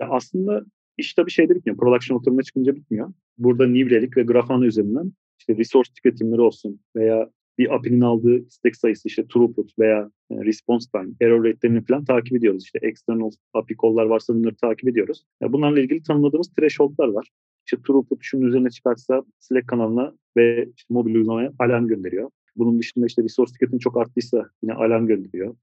Ya 0.00 0.08
aslında 0.10 0.62
iş 0.98 1.14
tabii 1.14 1.30
şeyde 1.30 1.54
bitmiyor. 1.54 1.78
Production 1.78 2.18
ortamına 2.18 2.42
çıkınca 2.42 2.74
bitmiyor. 2.74 3.12
Burada 3.38 3.66
New 3.66 3.96
Relic 3.96 4.16
ve 4.16 4.22
Grafana 4.22 4.64
üzerinden 4.64 5.12
işte 5.38 5.56
resource 5.56 5.90
tüketimleri 5.94 6.40
olsun 6.40 6.80
veya 6.96 7.30
bir 7.60 7.74
API'nin 7.74 8.00
aldığı 8.00 8.46
istek 8.46 8.76
sayısı 8.76 9.08
işte 9.08 9.26
throughput 9.28 9.78
veya 9.78 10.10
e, 10.30 10.34
response 10.34 10.90
time, 10.94 11.10
error 11.20 11.44
rate'lerini 11.44 11.84
falan 11.84 12.04
takip 12.04 12.36
ediyoruz. 12.36 12.64
İşte 12.64 12.78
external 12.82 13.30
API 13.54 13.74
call'lar 13.82 14.04
varsa 14.04 14.34
bunları 14.34 14.54
takip 14.54 14.88
ediyoruz. 14.88 15.24
Bunlarla 15.42 15.80
ilgili 15.80 16.02
tanımladığımız 16.02 16.54
threshold'lar 16.54 17.08
var. 17.08 17.28
İşte 17.66 17.82
throughput 17.82 18.18
şunun 18.22 18.46
üzerine 18.46 18.70
çıkarsa 18.70 19.22
Slack 19.38 19.68
kanalına 19.68 20.12
ve 20.36 20.68
işte 20.76 20.94
mobil 20.94 21.14
uygulamaya 21.14 21.52
alarm 21.58 21.86
gönderiyor. 21.86 22.30
Bunun 22.56 22.78
dışında 22.78 23.06
işte 23.06 23.22
resource 23.22 23.52
tüketimi 23.52 23.80
çok 23.80 23.96
arttıysa 23.96 24.50
yine 24.62 24.72
alarm 24.72 25.06
gönderiyor. 25.06 25.56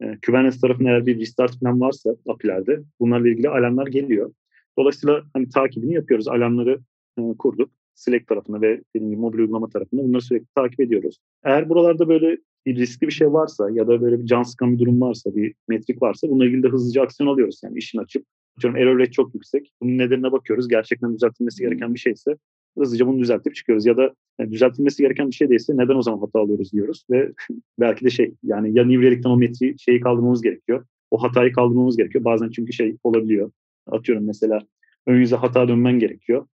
E, 0.00 0.18
Kubernetes 0.26 0.60
tarafında 0.60 0.88
eğer 0.88 1.06
bir 1.06 1.20
restart 1.20 1.60
falan 1.60 1.80
varsa 1.80 2.16
API'lerde 2.28 2.80
bunlarla 3.00 3.28
ilgili 3.28 3.48
alarmlar 3.48 3.86
geliyor. 3.86 4.32
Dolayısıyla 4.78 5.22
hani 5.32 5.48
takibini 5.48 5.94
yapıyoruz. 5.94 6.28
Alarmları 6.28 6.80
e, 7.18 7.22
kurduk. 7.38 7.70
Slack 7.98 8.26
tarafında 8.26 8.60
ve 8.60 8.80
dediğim 8.94 9.10
gibi 9.10 9.20
mobil 9.20 9.38
uygulama 9.38 9.68
tarafında 9.68 10.04
bunları 10.04 10.22
sürekli 10.22 10.46
takip 10.54 10.80
ediyoruz. 10.80 11.18
Eğer 11.44 11.68
buralarda 11.68 12.08
böyle 12.08 12.38
bir 12.66 12.76
riskli 12.76 13.06
bir 13.06 13.12
şey 13.12 13.32
varsa 13.32 13.70
ya 13.70 13.86
da 13.86 14.00
böyle 14.00 14.20
bir 14.20 14.26
can 14.26 14.42
sıkan 14.42 14.72
bir 14.72 14.78
durum 14.78 15.00
varsa, 15.00 15.36
bir 15.36 15.54
metrik 15.68 16.02
varsa 16.02 16.28
bununla 16.28 16.46
ilgili 16.46 16.62
de 16.62 16.68
hızlıca 16.68 17.02
aksiyon 17.02 17.30
alıyoruz. 17.30 17.60
Yani 17.64 17.78
işin 17.78 17.98
açıp, 17.98 18.24
diyorum 18.60 18.80
error 18.80 18.98
rate 18.98 19.10
çok 19.10 19.34
yüksek. 19.34 19.72
Bunun 19.82 19.98
nedenine 19.98 20.32
bakıyoruz. 20.32 20.68
Gerçekten 20.68 21.14
düzeltilmesi 21.14 21.62
gereken 21.62 21.94
bir 21.94 21.98
şeyse 21.98 22.36
hızlıca 22.78 23.06
bunu 23.06 23.18
düzeltip 23.18 23.54
çıkıyoruz. 23.54 23.86
Ya 23.86 23.96
da 23.96 24.14
yani 24.40 24.52
düzeltilmesi 24.52 25.02
gereken 25.02 25.28
bir 25.28 25.34
şey 25.34 25.48
değilse 25.48 25.76
neden 25.76 25.94
o 25.94 26.02
zaman 26.02 26.18
hata 26.18 26.40
alıyoruz 26.40 26.72
diyoruz. 26.72 27.04
Ve 27.10 27.32
belki 27.80 28.04
de 28.04 28.10
şey 28.10 28.34
yani 28.42 28.78
ya 28.78 28.84
nivrelikten 28.84 29.30
o 29.30 29.36
metri 29.36 29.74
şeyi 29.78 30.00
kaldırmamız 30.00 30.42
gerekiyor. 30.42 30.84
O 31.10 31.22
hatayı 31.22 31.52
kaldırmamız 31.52 31.96
gerekiyor. 31.96 32.24
Bazen 32.24 32.50
çünkü 32.50 32.72
şey 32.72 32.96
olabiliyor. 33.02 33.50
Atıyorum 33.86 34.26
mesela 34.26 34.60
ön 35.06 35.20
yüze 35.20 35.36
hata 35.36 35.68
dönmen 35.68 35.98
gerekiyor 35.98 36.46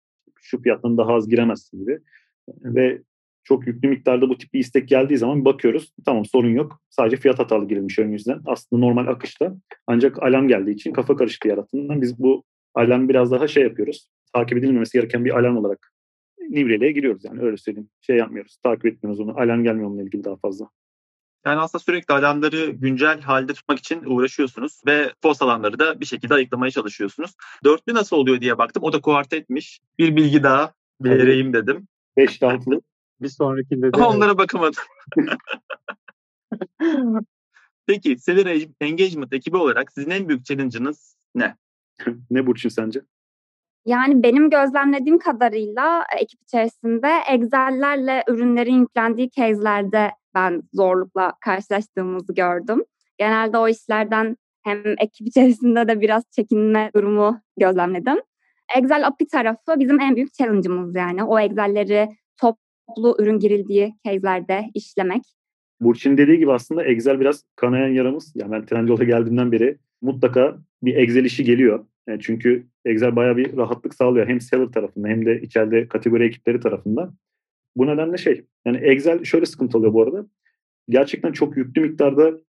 şu 0.44 0.62
fiyattan 0.62 0.98
daha 0.98 1.14
az 1.14 1.28
giremezsin 1.28 1.78
gibi. 1.78 1.98
Ve 2.48 3.02
çok 3.44 3.66
yüklü 3.66 3.88
miktarda 3.88 4.28
bu 4.28 4.38
tip 4.38 4.52
bir 4.52 4.58
istek 4.58 4.88
geldiği 4.88 5.18
zaman 5.18 5.44
bakıyoruz. 5.44 5.92
Tamam 6.06 6.24
sorun 6.24 6.50
yok. 6.50 6.80
Sadece 6.90 7.16
fiyat 7.16 7.38
hatalı 7.38 7.68
girilmiş 7.68 7.98
ön 7.98 8.12
yüzden. 8.12 8.40
Aslında 8.46 8.80
normal 8.80 9.06
akışta. 9.06 9.56
Ancak 9.86 10.22
alarm 10.22 10.48
geldiği 10.48 10.70
için 10.70 10.92
kafa 10.92 11.16
karışıklığı 11.16 11.50
yarattığından 11.50 12.02
biz 12.02 12.18
bu 12.18 12.44
alarm 12.74 13.08
biraz 13.08 13.30
daha 13.30 13.48
şey 13.48 13.62
yapıyoruz. 13.62 14.08
Takip 14.32 14.58
edilmemesi 14.58 14.98
gereken 14.98 15.24
bir 15.24 15.38
alarm 15.38 15.56
olarak 15.56 15.92
Nivreli'ye 16.50 16.92
giriyoruz 16.92 17.24
yani 17.24 17.42
öyle 17.42 17.56
söyleyeyim. 17.56 17.88
Şey 18.00 18.16
yapmıyoruz. 18.16 18.56
Takip 18.62 18.86
etmiyoruz 18.86 19.20
onu. 19.20 19.38
Alarm 19.40 19.64
gelmiyor 19.64 19.88
onunla 19.88 20.02
ilgili 20.02 20.24
daha 20.24 20.36
fazla. 20.36 20.68
Yani 21.46 21.60
aslında 21.60 21.82
sürekli 21.82 22.14
alanları 22.14 22.70
güncel 22.70 23.20
halde 23.20 23.54
tutmak 23.54 23.78
için 23.78 24.02
uğraşıyorsunuz 24.04 24.80
ve 24.86 25.12
post 25.22 25.42
alanları 25.42 25.78
da 25.78 26.00
bir 26.00 26.06
şekilde 26.06 26.34
ayıklamaya 26.34 26.70
çalışıyorsunuz. 26.70 27.34
Dörtlü 27.64 27.94
nasıl 27.94 28.16
oluyor 28.16 28.40
diye 28.40 28.58
baktım. 28.58 28.82
O 28.82 28.92
da 28.92 29.00
kuartetmiş. 29.00 29.80
Bir 29.98 30.16
bilgi 30.16 30.42
daha 30.42 30.72
vereyim 31.00 31.52
dedim. 31.52 31.88
Beş 32.16 32.42
altlı. 32.42 32.80
Bir 33.20 33.28
sonrakinde 33.28 33.92
de... 33.92 34.02
Onlara 34.02 34.38
bakamadım. 34.38 34.84
Peki 37.86 38.18
Seller 38.18 38.66
Engagement 38.80 39.32
ekibi 39.32 39.56
olarak 39.56 39.92
sizin 39.92 40.10
en 40.10 40.28
büyük 40.28 40.44
challenge'ınız 40.44 41.16
ne? 41.34 41.56
ne 42.30 42.46
Burçin 42.46 42.68
sence? 42.68 43.00
Yani 43.86 44.22
benim 44.22 44.50
gözlemlediğim 44.50 45.18
kadarıyla 45.18 46.04
e, 46.16 46.20
ekip 46.20 46.42
içerisinde 46.42 47.08
Excel'lerle 47.30 48.24
ürünlerin 48.28 48.80
yüklendiği 48.80 49.30
case'lerde 49.30 50.10
ben 50.34 50.62
zorlukla 50.72 51.32
karşılaştığımızı 51.40 52.34
gördüm. 52.34 52.84
Genelde 53.18 53.58
o 53.58 53.68
işlerden 53.68 54.36
hem 54.64 54.78
ekip 54.86 55.26
içerisinde 55.26 55.88
de 55.88 56.00
biraz 56.00 56.24
çekinme 56.30 56.90
durumu 56.96 57.40
gözlemledim. 57.58 58.16
Excel 58.78 59.06
API 59.06 59.26
tarafı 59.26 59.78
bizim 59.78 60.00
en 60.00 60.16
büyük 60.16 60.34
challenge'ımız 60.34 60.96
yani. 60.96 61.24
O 61.24 61.38
Excel'leri 61.38 62.08
toplu 62.40 63.16
ürün 63.18 63.38
girildiği 63.38 63.94
case'lerde 64.06 64.70
işlemek. 64.74 65.22
Burçin 65.80 66.16
dediği 66.16 66.38
gibi 66.38 66.52
aslında 66.52 66.84
Excel 66.84 67.20
biraz 67.20 67.44
kanayan 67.56 67.88
yaramız. 67.88 68.32
Yani 68.34 68.52
ben 68.52 68.66
Trendyol'a 68.66 69.04
geldiğimden 69.04 69.52
beri 69.52 69.78
mutlaka 70.02 70.58
bir 70.82 70.96
Excel 70.96 71.24
işi 71.24 71.44
geliyor. 71.44 71.86
Yani 72.08 72.20
çünkü 72.22 72.66
Excel 72.84 73.16
bayağı 73.16 73.36
bir 73.36 73.56
rahatlık 73.56 73.94
sağlıyor 73.94 74.28
hem 74.28 74.40
seller 74.40 74.66
tarafında 74.66 75.08
hem 75.08 75.26
de 75.26 75.40
içeride 75.40 75.88
kategori 75.88 76.24
ekipleri 76.24 76.60
tarafında. 76.60 77.14
Bu 77.76 77.86
nedenle 77.86 78.16
şey 78.16 78.44
yani 78.64 78.76
Excel 78.76 79.24
şöyle 79.24 79.46
sıkıntı 79.46 79.78
oluyor 79.78 79.92
bu 79.92 80.02
arada. 80.02 80.26
Gerçekten 80.88 81.32
çok 81.32 81.56
yüklü 81.56 81.80
miktarda 81.80 82.40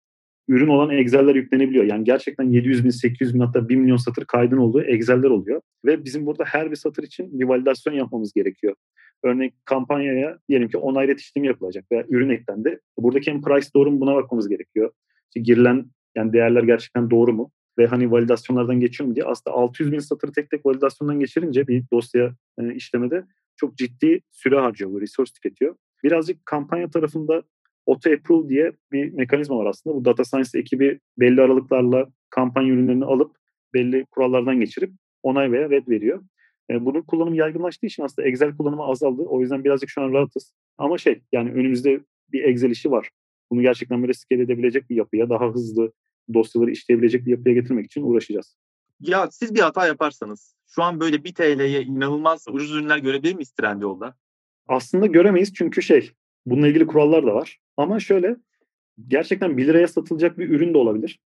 ürün 0.47 0.67
olan 0.67 0.89
Excel'ler 0.89 1.35
yüklenebiliyor. 1.35 1.85
Yani 1.85 2.03
gerçekten 2.03 2.43
700 2.43 2.85
bin, 2.85 2.89
800 2.89 3.33
bin 3.33 3.39
hatta 3.39 3.69
1 3.69 3.75
milyon 3.75 3.97
satır 3.97 4.25
kaydın 4.25 4.57
olduğu 4.57 4.81
Excel'ler 4.81 5.29
oluyor. 5.29 5.61
Ve 5.85 6.05
bizim 6.05 6.25
burada 6.25 6.43
her 6.43 6.71
bir 6.71 6.75
satır 6.75 7.03
için 7.03 7.39
bir 7.39 7.45
validasyon 7.45 7.93
yapmamız 7.93 8.33
gerekiyor. 8.33 8.75
Örneğin 9.23 9.53
kampanyaya 9.65 10.39
diyelim 10.49 10.69
ki 10.69 10.77
onaylet 10.77 11.19
işlemi 11.19 11.47
yapılacak 11.47 11.85
veya 11.91 12.05
ürün 12.09 12.29
eklendi. 12.29 12.79
Buradaki 12.97 13.31
hem 13.31 13.41
price 13.41 13.67
doğru 13.75 13.91
mu 13.91 14.01
buna 14.01 14.15
bakmamız 14.15 14.49
gerekiyor. 14.49 14.91
İşte 15.25 15.39
girilen 15.39 15.85
yani 16.15 16.33
değerler 16.33 16.63
gerçekten 16.63 17.09
doğru 17.09 17.33
mu? 17.33 17.51
Ve 17.77 17.87
hani 17.87 18.11
validasyonlardan 18.11 18.79
geçiyor 18.79 19.07
mu 19.09 19.15
diye 19.15 19.25
aslında 19.25 19.55
600 19.55 19.91
bin 19.91 19.99
satırı 19.99 20.31
tek 20.31 20.49
tek 20.49 20.65
validasyondan 20.65 21.19
geçirince 21.19 21.67
bir 21.67 21.83
dosya 21.93 22.35
e, 22.59 22.73
işlemede 22.73 23.23
çok 23.57 23.77
ciddi 23.77 24.21
süre 24.31 24.59
harcıyor 24.59 25.01
resource 25.01 25.31
tüketiyor. 25.33 25.75
Birazcık 26.03 26.45
kampanya 26.45 26.89
tarafında 26.89 27.43
auto 27.87 28.11
approve 28.11 28.49
diye 28.49 28.71
bir 28.91 29.13
mekanizma 29.13 29.57
var 29.57 29.65
aslında. 29.65 29.95
Bu 29.95 30.05
data 30.05 30.23
science 30.23 30.59
ekibi 30.59 30.99
belli 31.19 31.41
aralıklarla 31.41 32.09
kampanya 32.29 32.73
ürünlerini 32.73 33.05
alıp 33.05 33.35
belli 33.73 34.05
kurallardan 34.05 34.59
geçirip 34.59 34.91
onay 35.23 35.51
veya 35.51 35.69
red 35.69 35.87
veriyor. 35.87 36.23
E, 36.69 36.85
bunun 36.85 37.01
kullanımı 37.01 37.35
yaygınlaştığı 37.35 37.85
için 37.85 38.03
aslında 38.03 38.27
Excel 38.27 38.57
kullanımı 38.57 38.83
azaldı. 38.83 39.21
O 39.21 39.41
yüzden 39.41 39.63
birazcık 39.63 39.89
şu 39.89 40.01
an 40.01 40.13
rahatız. 40.13 40.53
Ama 40.77 40.97
şey 40.97 41.21
yani 41.31 41.51
önümüzde 41.51 41.99
bir 42.31 42.43
Excel 42.43 42.69
işi 42.69 42.91
var. 42.91 43.09
Bunu 43.51 43.61
gerçekten 43.61 44.01
böyle 44.01 44.13
scale 44.13 44.41
edebilecek 44.41 44.89
bir 44.89 44.95
yapıya, 44.95 45.29
daha 45.29 45.53
hızlı 45.53 45.91
dosyaları 46.33 46.71
işleyebilecek 46.71 47.25
bir 47.25 47.31
yapıya 47.31 47.55
getirmek 47.55 47.85
için 47.85 48.03
uğraşacağız. 48.03 48.55
Ya 48.99 49.31
siz 49.31 49.55
bir 49.55 49.59
hata 49.59 49.87
yaparsanız 49.87 50.55
şu 50.67 50.83
an 50.83 50.99
böyle 50.99 51.23
1 51.23 51.33
TL'ye 51.33 51.81
inanılmaz 51.81 52.45
ucuz 52.49 52.71
ürünler 52.71 52.97
görebilir 52.97 53.33
miyiz 53.33 53.51
Trendyol'da? 53.51 54.15
Aslında 54.67 55.05
göremeyiz 55.05 55.53
çünkü 55.53 55.81
şey 55.81 56.11
bununla 56.45 56.67
ilgili 56.67 56.87
kurallar 56.87 57.25
da 57.25 57.35
var. 57.35 57.59
Ama 57.77 57.99
şöyle 57.99 58.35
gerçekten 59.07 59.57
1 59.57 59.67
liraya 59.67 59.87
satılacak 59.87 60.37
bir 60.37 60.49
ürün 60.49 60.73
de 60.73 60.77
olabilir. 60.77 61.19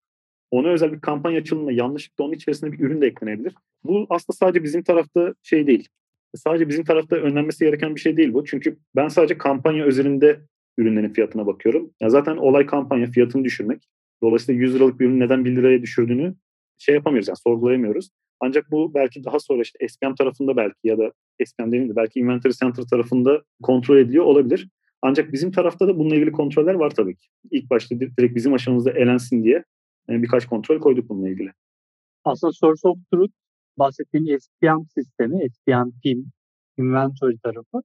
Ona 0.50 0.68
özel 0.68 0.92
bir 0.92 1.00
kampanya 1.00 1.40
açılımında 1.40 1.72
yanlışlıkla 1.72 2.24
onun 2.24 2.32
içerisine 2.32 2.72
bir 2.72 2.80
ürün 2.80 3.00
de 3.00 3.06
eklenebilir. 3.06 3.54
Bu 3.84 4.06
aslında 4.10 4.36
sadece 4.36 4.64
bizim 4.64 4.82
tarafta 4.82 5.34
şey 5.42 5.66
değil. 5.66 5.88
Sadece 6.34 6.68
bizim 6.68 6.84
tarafta 6.84 7.16
önlenmesi 7.16 7.64
gereken 7.64 7.94
bir 7.94 8.00
şey 8.00 8.16
değil 8.16 8.32
bu. 8.32 8.44
Çünkü 8.44 8.78
ben 8.96 9.08
sadece 9.08 9.38
kampanya 9.38 9.86
üzerinde 9.86 10.40
ürünlerin 10.78 11.12
fiyatına 11.12 11.46
bakıyorum. 11.46 11.90
Ya 12.00 12.10
zaten 12.10 12.36
olay 12.36 12.66
kampanya 12.66 13.06
fiyatını 13.06 13.44
düşürmek. 13.44 13.88
Dolayısıyla 14.22 14.60
100 14.60 14.74
liralık 14.74 15.00
bir 15.00 15.06
ürün 15.06 15.20
neden 15.20 15.44
1 15.44 15.56
liraya 15.56 15.82
düşürdüğünü 15.82 16.34
şey 16.80 16.94
yapamıyoruz 16.94 17.28
yani 17.28 17.36
sorgulayamıyoruz. 17.36 18.10
Ancak 18.40 18.70
bu 18.70 18.94
belki 18.94 19.24
daha 19.24 19.38
sonra 19.38 19.62
işte 19.62 19.88
SPM 19.88 20.14
tarafında 20.14 20.56
belki 20.56 20.76
ya 20.84 20.98
da 20.98 21.12
SPM 21.44 21.72
değil 21.72 21.88
de 21.88 21.96
belki 21.96 22.20
Inventory 22.20 22.52
Center 22.52 22.82
tarafında 22.82 23.42
kontrol 23.62 23.96
ediliyor 23.96 24.24
olabilir. 24.24 24.68
Ancak 25.02 25.32
bizim 25.32 25.52
tarafta 25.52 25.88
da 25.88 25.98
bununla 25.98 26.16
ilgili 26.16 26.32
kontroller 26.32 26.74
var 26.74 26.90
tabii 26.90 27.16
ki. 27.16 27.26
İlk 27.50 27.70
başta 27.70 28.00
direkt 28.00 28.34
bizim 28.34 28.54
aşamamızda 28.54 28.90
elensin 28.90 29.44
diye 29.44 29.64
yani 30.08 30.22
birkaç 30.22 30.46
kontrol 30.46 30.80
koyduk 30.80 31.08
bununla 31.08 31.28
ilgili. 31.28 31.52
Aslında 32.24 32.52
Source 32.52 32.88
of 32.88 32.98
Truth 33.12 33.32
bahsettiğim 33.78 34.40
SPM 34.40 34.84
sistemi, 34.94 35.50
SPM 35.50 35.90
Team 36.02 36.24
Inventory 36.78 37.38
tarafı. 37.42 37.82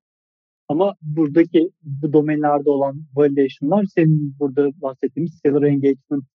Ama 0.67 0.95
buradaki 1.01 1.69
bu 1.83 2.13
domainlerde 2.13 2.69
olan 2.69 3.05
validation'lar 3.15 3.85
senin 3.85 4.35
burada 4.39 4.81
bahsettiğimiz 4.81 5.39
Seller 5.43 5.61
Engagement 5.61 6.25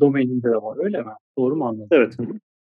domaininde 0.00 0.48
de 0.48 0.56
var 0.56 0.84
öyle 0.84 1.02
mi? 1.02 1.10
Doğru 1.38 1.56
mu 1.56 1.66
anladım? 1.66 1.88
Evet. 1.90 2.16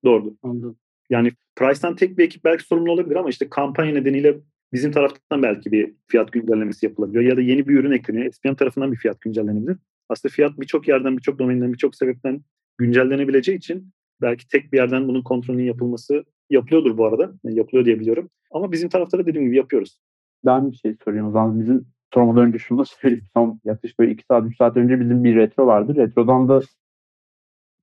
Doğru. 0.05 0.35
Anladım. 0.43 0.77
Yani 1.11 1.33
Price'tan 1.57 1.97
tek 1.97 2.19
bir 2.19 2.25
ekip 2.25 2.45
belki 2.45 2.65
sorumlu 2.65 2.93
olabilir 2.93 3.17
ama 3.17 3.29
işte 3.29 3.49
kampanya 3.51 3.93
nedeniyle 3.93 4.41
bizim 4.73 4.93
taraftan 4.93 5.43
belki 5.43 5.73
bir 5.73 5.95
fiyat 6.09 6.33
güncellemesi 6.33 6.87
yapılabiliyor 6.87 7.25
ya 7.25 7.37
da 7.37 7.41
yeni 7.41 7.69
bir 7.69 7.75
ürün 7.75 7.93
ekleniyor. 7.93 8.33
SPM 8.33 8.55
tarafından 8.55 8.93
bir 8.93 8.97
fiyat 8.97 9.21
güncellenebilir. 9.21 9.77
Aslında 10.09 10.33
fiyat 10.33 10.61
birçok 10.61 10.89
yerden, 10.89 11.17
birçok 11.17 11.39
domainden, 11.39 11.73
birçok 11.73 11.95
sebepten 11.95 12.41
güncellenebileceği 12.79 13.59
için 13.59 13.91
belki 14.23 14.49
tek 14.49 14.73
bir 14.73 14.77
yerden 14.77 15.09
bunun 15.09 15.23
kontrolünün 15.23 15.65
yapılması 15.65 16.25
yapılıyordur 16.51 16.99
bu 16.99 17.07
arada. 17.07 17.33
Yani 17.45 17.59
yapılıyor 17.59 17.87
diye 17.87 18.01
biliyorum. 18.01 18.31
Ama 18.51 18.73
bizim 18.73 18.89
tarafta 18.89 19.19
da 19.19 19.27
dediğim 19.27 19.47
gibi 19.47 19.57
yapıyoruz. 19.57 20.01
Ben 20.47 20.71
bir 20.71 20.77
şey 20.77 20.97
sorayım 21.05 21.27
o 21.27 21.31
zaman. 21.31 21.61
Bizim 21.61 21.87
sormadan 22.15 22.45
önce 22.45 22.59
şunu 22.59 22.79
da 22.79 22.85
söyleyeyim. 22.85 23.25
Son 23.35 23.61
yaklaşık 23.65 23.99
böyle 23.99 24.13
2 24.13 24.25
saat 24.29 24.47
3 24.47 24.57
saat 24.57 24.77
önce 24.77 25.01
bizim 25.01 25.25
bir 25.25 25.37
retro 25.37 25.67
vardı. 25.67 25.97
Retrodan 25.97 26.49
da 26.49 26.61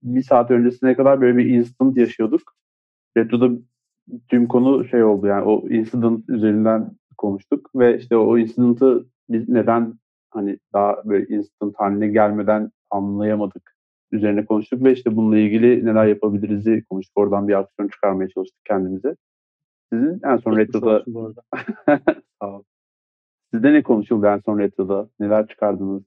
bir 0.04 0.24
saat 0.24 0.52
öncesine 0.52 0.96
kadar 0.96 1.22
böyle 1.22 1.38
bir 1.38 1.46
incident 1.46 1.98
yaşıyorduk. 1.98 2.42
Retro'da 3.18 3.50
tüm 4.28 4.48
konu 4.48 4.86
şey 4.86 5.04
oldu 5.04 5.28
yani 5.28 5.44
o 5.44 5.70
incident 5.70 6.30
üzerinden 6.30 6.92
konuştuk 7.18 7.70
ve 7.76 7.98
işte 7.98 8.18
o 8.18 8.38
incident'ı 8.38 9.06
biz 9.30 9.50
neden 9.50 9.94
hani 10.30 10.60
daha 10.74 11.02
böyle 11.06 11.26
incident 11.36 11.76
haline 11.76 12.08
gelmeden 12.08 12.72
anlayamadık 12.90 13.78
üzerine 14.12 14.46
konuştuk 14.46 14.84
ve 14.84 14.94
işte 14.94 15.16
bununla 15.16 15.38
ilgili 15.38 15.86
neler 15.86 16.06
yapabiliriz'i 16.06 16.84
konuştuk. 16.90 17.18
Oradan 17.18 17.48
bir 17.48 17.54
aksiyon 17.54 17.88
çıkarmaya 17.88 18.30
çalıştık 18.30 18.66
kendimize. 18.66 19.16
Sizin 19.94 20.20
en 20.24 20.38
son 20.38 20.58
retroda 20.58 21.04
sağ. 22.42 22.62
Sizde 23.54 23.74
ne 23.74 23.84
konuşuldu 23.84 24.26
en 24.26 24.40
son 24.46 24.60
retroda? 24.60 25.10
Neler 25.20 25.48
çıkardınız? 25.48 26.04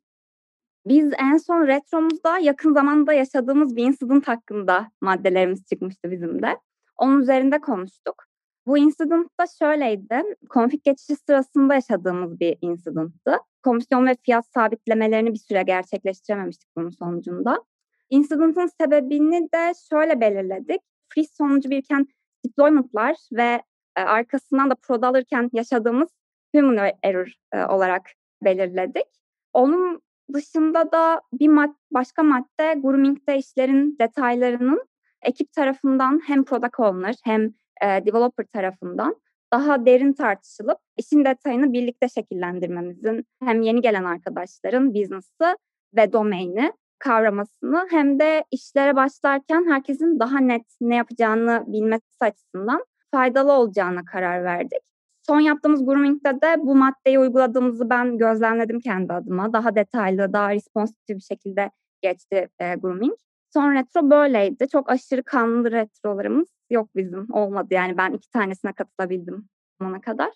Biz 0.86 1.12
en 1.18 1.36
son 1.36 1.66
retromuzda 1.66 2.38
yakın 2.38 2.72
zamanda 2.72 3.12
yaşadığımız 3.12 3.76
bir 3.76 3.84
incident 3.84 4.28
hakkında 4.28 4.90
maddelerimiz 5.00 5.66
çıkmıştı 5.66 6.10
bizim 6.10 6.42
de. 6.42 6.58
Onun 6.96 7.20
üzerinde 7.20 7.60
konuştuk. 7.60 8.24
Bu 8.66 8.78
incident 8.78 9.38
da 9.40 9.44
şöyleydi. 9.58 10.22
Konfig 10.48 10.84
geçişi 10.84 11.16
sırasında 11.16 11.74
yaşadığımız 11.74 12.40
bir 12.40 12.58
incidenttı. 12.60 13.36
Komisyon 13.62 14.06
ve 14.06 14.16
fiyat 14.22 14.46
sabitlemelerini 14.46 15.32
bir 15.32 15.38
süre 15.38 15.62
gerçekleştirememiştik 15.62 16.68
bunun 16.76 16.90
sonucunda. 16.90 17.64
Incident'ın 18.10 18.70
sebebini 18.80 19.48
de 19.54 19.72
şöyle 19.90 20.20
belirledik. 20.20 20.80
Freeze 21.08 21.34
sonucu 21.34 21.70
biriken 21.70 22.06
deployment'lar 22.46 23.16
ve 23.32 23.62
e, 23.96 24.00
arkasından 24.00 24.70
da 24.70 24.74
prod 24.74 25.02
alırken 25.02 25.50
yaşadığımız 25.52 26.08
human 26.54 26.90
error 27.02 27.32
e, 27.52 27.64
olarak 27.64 28.10
belirledik. 28.44 29.06
Onun 29.52 30.02
dışında 30.34 30.92
da 30.92 31.20
bir 31.32 31.48
mad 31.48 31.74
başka 31.90 32.22
madde 32.22 32.74
grooming'de 32.82 33.36
işlerin 33.38 33.96
detaylarının 34.00 34.84
ekip 35.22 35.52
tarafından 35.52 36.20
hem 36.26 36.44
product 36.44 36.80
owner 36.80 37.14
hem 37.24 37.44
e, 37.82 37.86
developer 38.06 38.44
tarafından 38.44 39.16
daha 39.52 39.86
derin 39.86 40.12
tartışılıp 40.12 40.78
işin 40.96 41.24
detayını 41.24 41.72
birlikte 41.72 42.08
şekillendirmemizin 42.08 43.24
hem 43.42 43.62
yeni 43.62 43.80
gelen 43.80 44.04
arkadaşların 44.04 44.94
business'ı 44.94 45.56
ve 45.96 46.12
domaini 46.12 46.72
kavramasını 46.98 47.86
hem 47.90 48.18
de 48.18 48.44
işlere 48.50 48.96
başlarken 48.96 49.70
herkesin 49.70 50.20
daha 50.20 50.40
net 50.40 50.66
ne 50.80 50.96
yapacağını 50.96 51.64
bilmesi 51.66 52.04
açısından 52.20 52.84
faydalı 53.10 53.52
olacağına 53.52 54.04
karar 54.04 54.44
verdik. 54.44 54.80
Son 55.26 55.40
yaptığımız 55.40 55.84
grooming'de 55.84 56.28
de 56.28 56.56
bu 56.58 56.76
maddeyi 56.76 57.18
uyguladığımızı 57.18 57.90
ben 57.90 58.18
gözlemledim 58.18 58.80
kendi 58.80 59.12
adıma. 59.12 59.52
Daha 59.52 59.74
detaylı, 59.74 60.32
daha 60.32 60.54
responsif 60.54 60.96
bir 61.08 61.20
şekilde 61.20 61.70
geçti 62.02 62.48
e, 62.58 62.74
grooming. 62.74 63.14
Son 63.54 63.74
retro 63.74 64.10
böyleydi. 64.10 64.68
Çok 64.72 64.90
aşırı 64.90 65.22
kanlı 65.22 65.70
retrolarımız 65.70 66.48
yok 66.70 66.88
bizim. 66.96 67.26
Olmadı 67.32 67.68
yani 67.70 67.96
ben 67.96 68.12
iki 68.12 68.30
tanesine 68.30 68.72
katılabildim 68.72 69.44
zamana 69.80 70.00
kadar. 70.00 70.30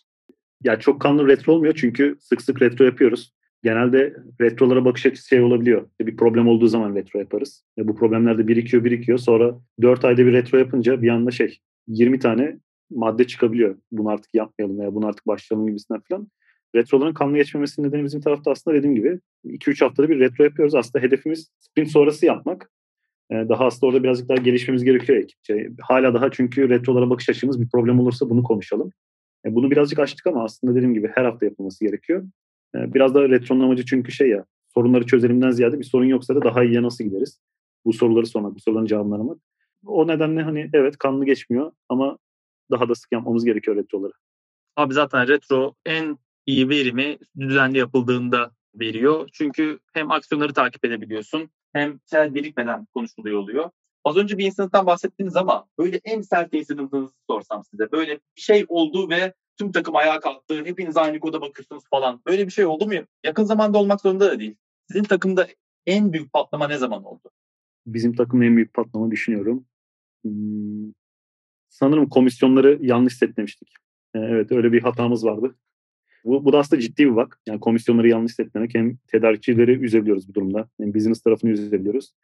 Ya 0.63 0.79
çok 0.79 1.01
kanlı 1.01 1.29
retro 1.29 1.53
olmuyor 1.53 1.75
çünkü 1.75 2.17
sık 2.21 2.43
sık 2.43 2.63
retro 2.63 2.85
yapıyoruz. 2.85 3.35
Genelde 3.63 4.17
retrolara 4.41 4.85
bakış 4.85 5.07
açısı 5.07 5.29
şey 5.29 5.41
olabiliyor. 5.41 5.89
Bir 6.01 6.17
problem 6.17 6.49
olduğu 6.49 6.67
zaman 6.67 6.95
retro 6.95 7.19
yaparız. 7.19 7.65
Ya 7.77 7.89
bu 7.89 7.97
problemler 7.97 8.39
de 8.39 8.49
birikiyor 8.49 8.85
birikiyor. 8.85 9.19
Sonra 9.19 9.55
4 9.83 10.05
ayda 10.05 10.27
bir 10.27 10.33
retro 10.33 10.59
yapınca 10.59 11.03
bir 11.03 11.09
anda 11.09 11.31
şey 11.31 11.59
20 11.87 12.19
tane 12.19 12.59
madde 12.91 13.27
çıkabiliyor. 13.27 13.77
Bunu 13.93 14.09
artık 14.09 14.35
yapmayalım 14.35 14.79
veya 14.79 14.95
bunu 14.95 15.07
artık 15.07 15.27
başlayalım 15.27 15.67
gibisinden 15.67 16.03
falan. 16.09 16.29
Retroların 16.75 17.15
kanlı 17.15 17.37
geçmemesinin 17.37 17.87
nedeni 17.87 18.05
bizim 18.05 18.21
tarafta 18.21 18.51
aslında 18.51 18.77
dediğim 18.77 18.95
gibi 18.95 19.21
2-3 19.45 19.85
haftada 19.85 20.09
bir 20.09 20.21
retro 20.21 20.45
yapıyoruz. 20.45 20.75
Aslında 20.75 21.05
hedefimiz 21.05 21.51
sprint 21.61 21.91
sonrası 21.91 22.27
yapmak. 22.27 22.71
Ee, 23.31 23.35
daha 23.49 23.67
aslında 23.67 23.87
orada 23.87 24.03
birazcık 24.03 24.29
daha 24.29 24.39
gelişmemiz 24.39 24.85
gerekiyor 24.85 25.19
ekipçe. 25.19 25.71
Hala 25.81 26.15
daha 26.15 26.31
çünkü 26.31 26.69
retrolara 26.69 27.11
bakış 27.11 27.29
açımız 27.29 27.61
bir 27.61 27.69
problem 27.69 28.01
olursa 28.01 28.31
bunu 28.31 28.43
konuşalım. 28.43 28.91
E, 29.47 29.55
bunu 29.55 29.71
birazcık 29.71 29.99
açtık 29.99 30.27
ama 30.27 30.45
aslında 30.45 30.75
dediğim 30.75 30.95
gibi 30.95 31.11
her 31.15 31.25
hafta 31.25 31.47
yapılması 31.47 31.85
gerekiyor. 31.85 32.25
E, 32.75 32.95
biraz 32.95 33.15
da 33.15 33.29
retronun 33.29 33.65
amacı 33.65 33.85
çünkü 33.85 34.13
şey 34.13 34.29
ya 34.29 34.45
sorunları 34.75 35.07
çözelimden 35.07 35.51
ziyade 35.51 35.79
bir 35.79 35.85
sorun 35.85 36.05
yoksa 36.05 36.35
da 36.35 36.43
daha 36.43 36.65
iyiye 36.65 36.83
nasıl 36.83 37.05
gideriz? 37.05 37.41
Bu 37.85 37.93
soruları 37.93 38.27
sormak, 38.27 38.55
bu 38.55 38.61
soruların 38.61 39.13
aramak. 39.13 39.39
O 39.87 40.07
nedenle 40.07 40.43
hani 40.43 40.71
evet 40.73 40.99
kanlı 40.99 41.25
geçmiyor 41.25 41.73
ama 41.89 42.19
daha 42.71 42.89
da 42.89 42.95
sık 42.95 43.13
yapmamız 43.13 43.45
gerekiyor 43.45 43.77
retroları. 43.77 44.13
Abi 44.77 44.95
zaten 44.95 45.29
retro 45.29 45.75
en 45.87 46.19
iyi 46.47 46.69
verimi 46.69 47.19
düzenli 47.39 47.79
yapıldığında 47.79 48.51
veriyor. 48.75 49.29
Çünkü 49.33 49.79
hem 49.93 50.11
aksiyonları 50.11 50.53
takip 50.53 50.85
edebiliyorsun 50.85 51.51
hem 51.73 52.01
şeyler 52.11 52.35
birikmeden 52.35 52.87
konuşuluyor 52.95 53.39
oluyor. 53.39 53.71
Az 54.05 54.17
önce 54.17 54.39
bir 54.39 54.45
incident'tan 54.45 54.87
bahsettiniz 54.87 55.37
ama 55.37 55.67
böyle 55.79 56.01
en 56.05 56.21
sert 56.21 56.55
incident'ınızı 56.55 57.13
sorsam 57.31 57.65
size. 57.65 57.93
Böyle 57.93 58.21
bir 58.37 58.41
şey 58.41 58.65
oldu 58.69 59.11
ve 59.11 59.35
tüm 59.59 59.73
takım 59.73 59.97
ayağa 59.97 60.21
kalktı. 60.21 60.65
Hepiniz 60.65 60.97
aynı 60.97 61.21
koda 61.21 61.41
bakırsınız 61.41 61.85
falan. 61.91 62.21
Böyle 62.27 62.47
bir 62.47 62.53
şey 62.53 62.67
oldu 62.67 62.87
mu? 62.87 62.93
Yakın 63.25 63.45
zamanda 63.45 63.79
olmak 63.79 64.01
zorunda 64.01 64.31
da 64.31 64.39
değil. 64.41 64.57
Sizin 64.89 65.05
takımda 65.05 65.47
en 65.87 66.13
büyük 66.13 66.33
patlama 66.33 66.69
ne 66.69 66.79
zaman 66.79 67.05
oldu? 67.05 67.31
Bizim 67.87 68.15
takımın 68.15 68.45
en 68.45 68.57
büyük 68.57 68.75
patlama 68.75 69.11
düşünüyorum. 69.11 69.67
Sanırım 71.75 72.09
komisyonları 72.09 72.79
yanlış 72.81 73.17
setlemiştik. 73.17 73.69
Ee, 74.15 74.19
evet 74.19 74.53
öyle 74.53 74.73
bir 74.73 74.83
hatamız 74.83 75.25
vardı. 75.25 75.55
Bu, 76.25 76.45
bu 76.45 76.53
da 76.53 76.59
aslında 76.59 76.83
ciddi 76.83 77.05
bir 77.11 77.17
bak. 77.17 77.41
Yani 77.49 77.61
komisyonları 77.61 78.09
yanlış 78.09 78.35
setlemek 78.35 78.75
hem 78.75 78.97
tedarikçileri 78.97 79.73
üzebiliyoruz 79.73 80.29
bu 80.29 80.35
durumda. 80.35 80.69
Hem 80.81 80.95
business 80.95 81.23
tarafını 81.23 81.51
üzebiliyoruz. 81.51 82.15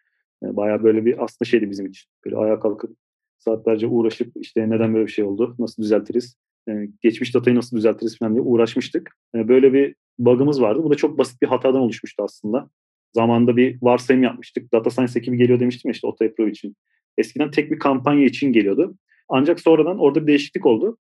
Yani 0.43 0.57
bayağı 0.57 0.83
böyle 0.83 1.05
bir 1.05 1.25
aslında 1.25 1.49
şeydi 1.49 1.71
bizim 1.71 1.87
için. 1.87 2.11
Böyle 2.25 2.37
ayağa 2.37 2.61
kalkıp 2.61 2.97
saatlerce 3.39 3.87
uğraşıp 3.87 4.33
işte 4.37 4.71
neden 4.71 4.95
böyle 4.95 5.07
bir 5.07 5.13
şey 5.13 5.25
oldu, 5.25 5.57
nasıl 5.59 5.83
düzeltiriz, 5.83 6.37
yani 6.67 6.91
geçmiş 7.01 7.35
datayı 7.35 7.57
nasıl 7.57 7.77
düzeltiriz 7.77 8.19
falan 8.19 8.35
diye 8.35 8.43
uğraşmıştık. 8.43 9.17
Yani 9.35 9.49
böyle 9.49 9.73
bir 9.73 9.95
bug'ımız 10.19 10.63
vardı. 10.63 10.83
Bu 10.85 10.91
da 10.91 10.95
çok 10.95 11.19
basit 11.19 11.43
bir 11.43 11.47
hatadan 11.47 11.81
oluşmuştu 11.81 12.23
aslında. 12.23 12.71
Zamanında 13.15 13.57
bir 13.57 13.79
varsayım 13.83 14.23
yapmıştık. 14.23 14.73
Data 14.73 14.91
Science 14.91 15.19
ekibi 15.19 15.37
geliyor 15.37 15.61
demiştim 15.61 15.89
ya 15.89 15.93
işte 15.93 16.07
Otay 16.07 16.35
Pro 16.35 16.49
için. 16.49 16.77
Eskiden 17.19 17.51
tek 17.51 17.71
bir 17.71 17.79
kampanya 17.79 18.25
için 18.25 18.53
geliyordu. 18.53 18.95
Ancak 19.31 19.61
sonradan 19.61 19.99
orada 19.99 20.23
bir 20.23 20.27
değişiklik 20.27 20.67
oldu. 20.67 20.99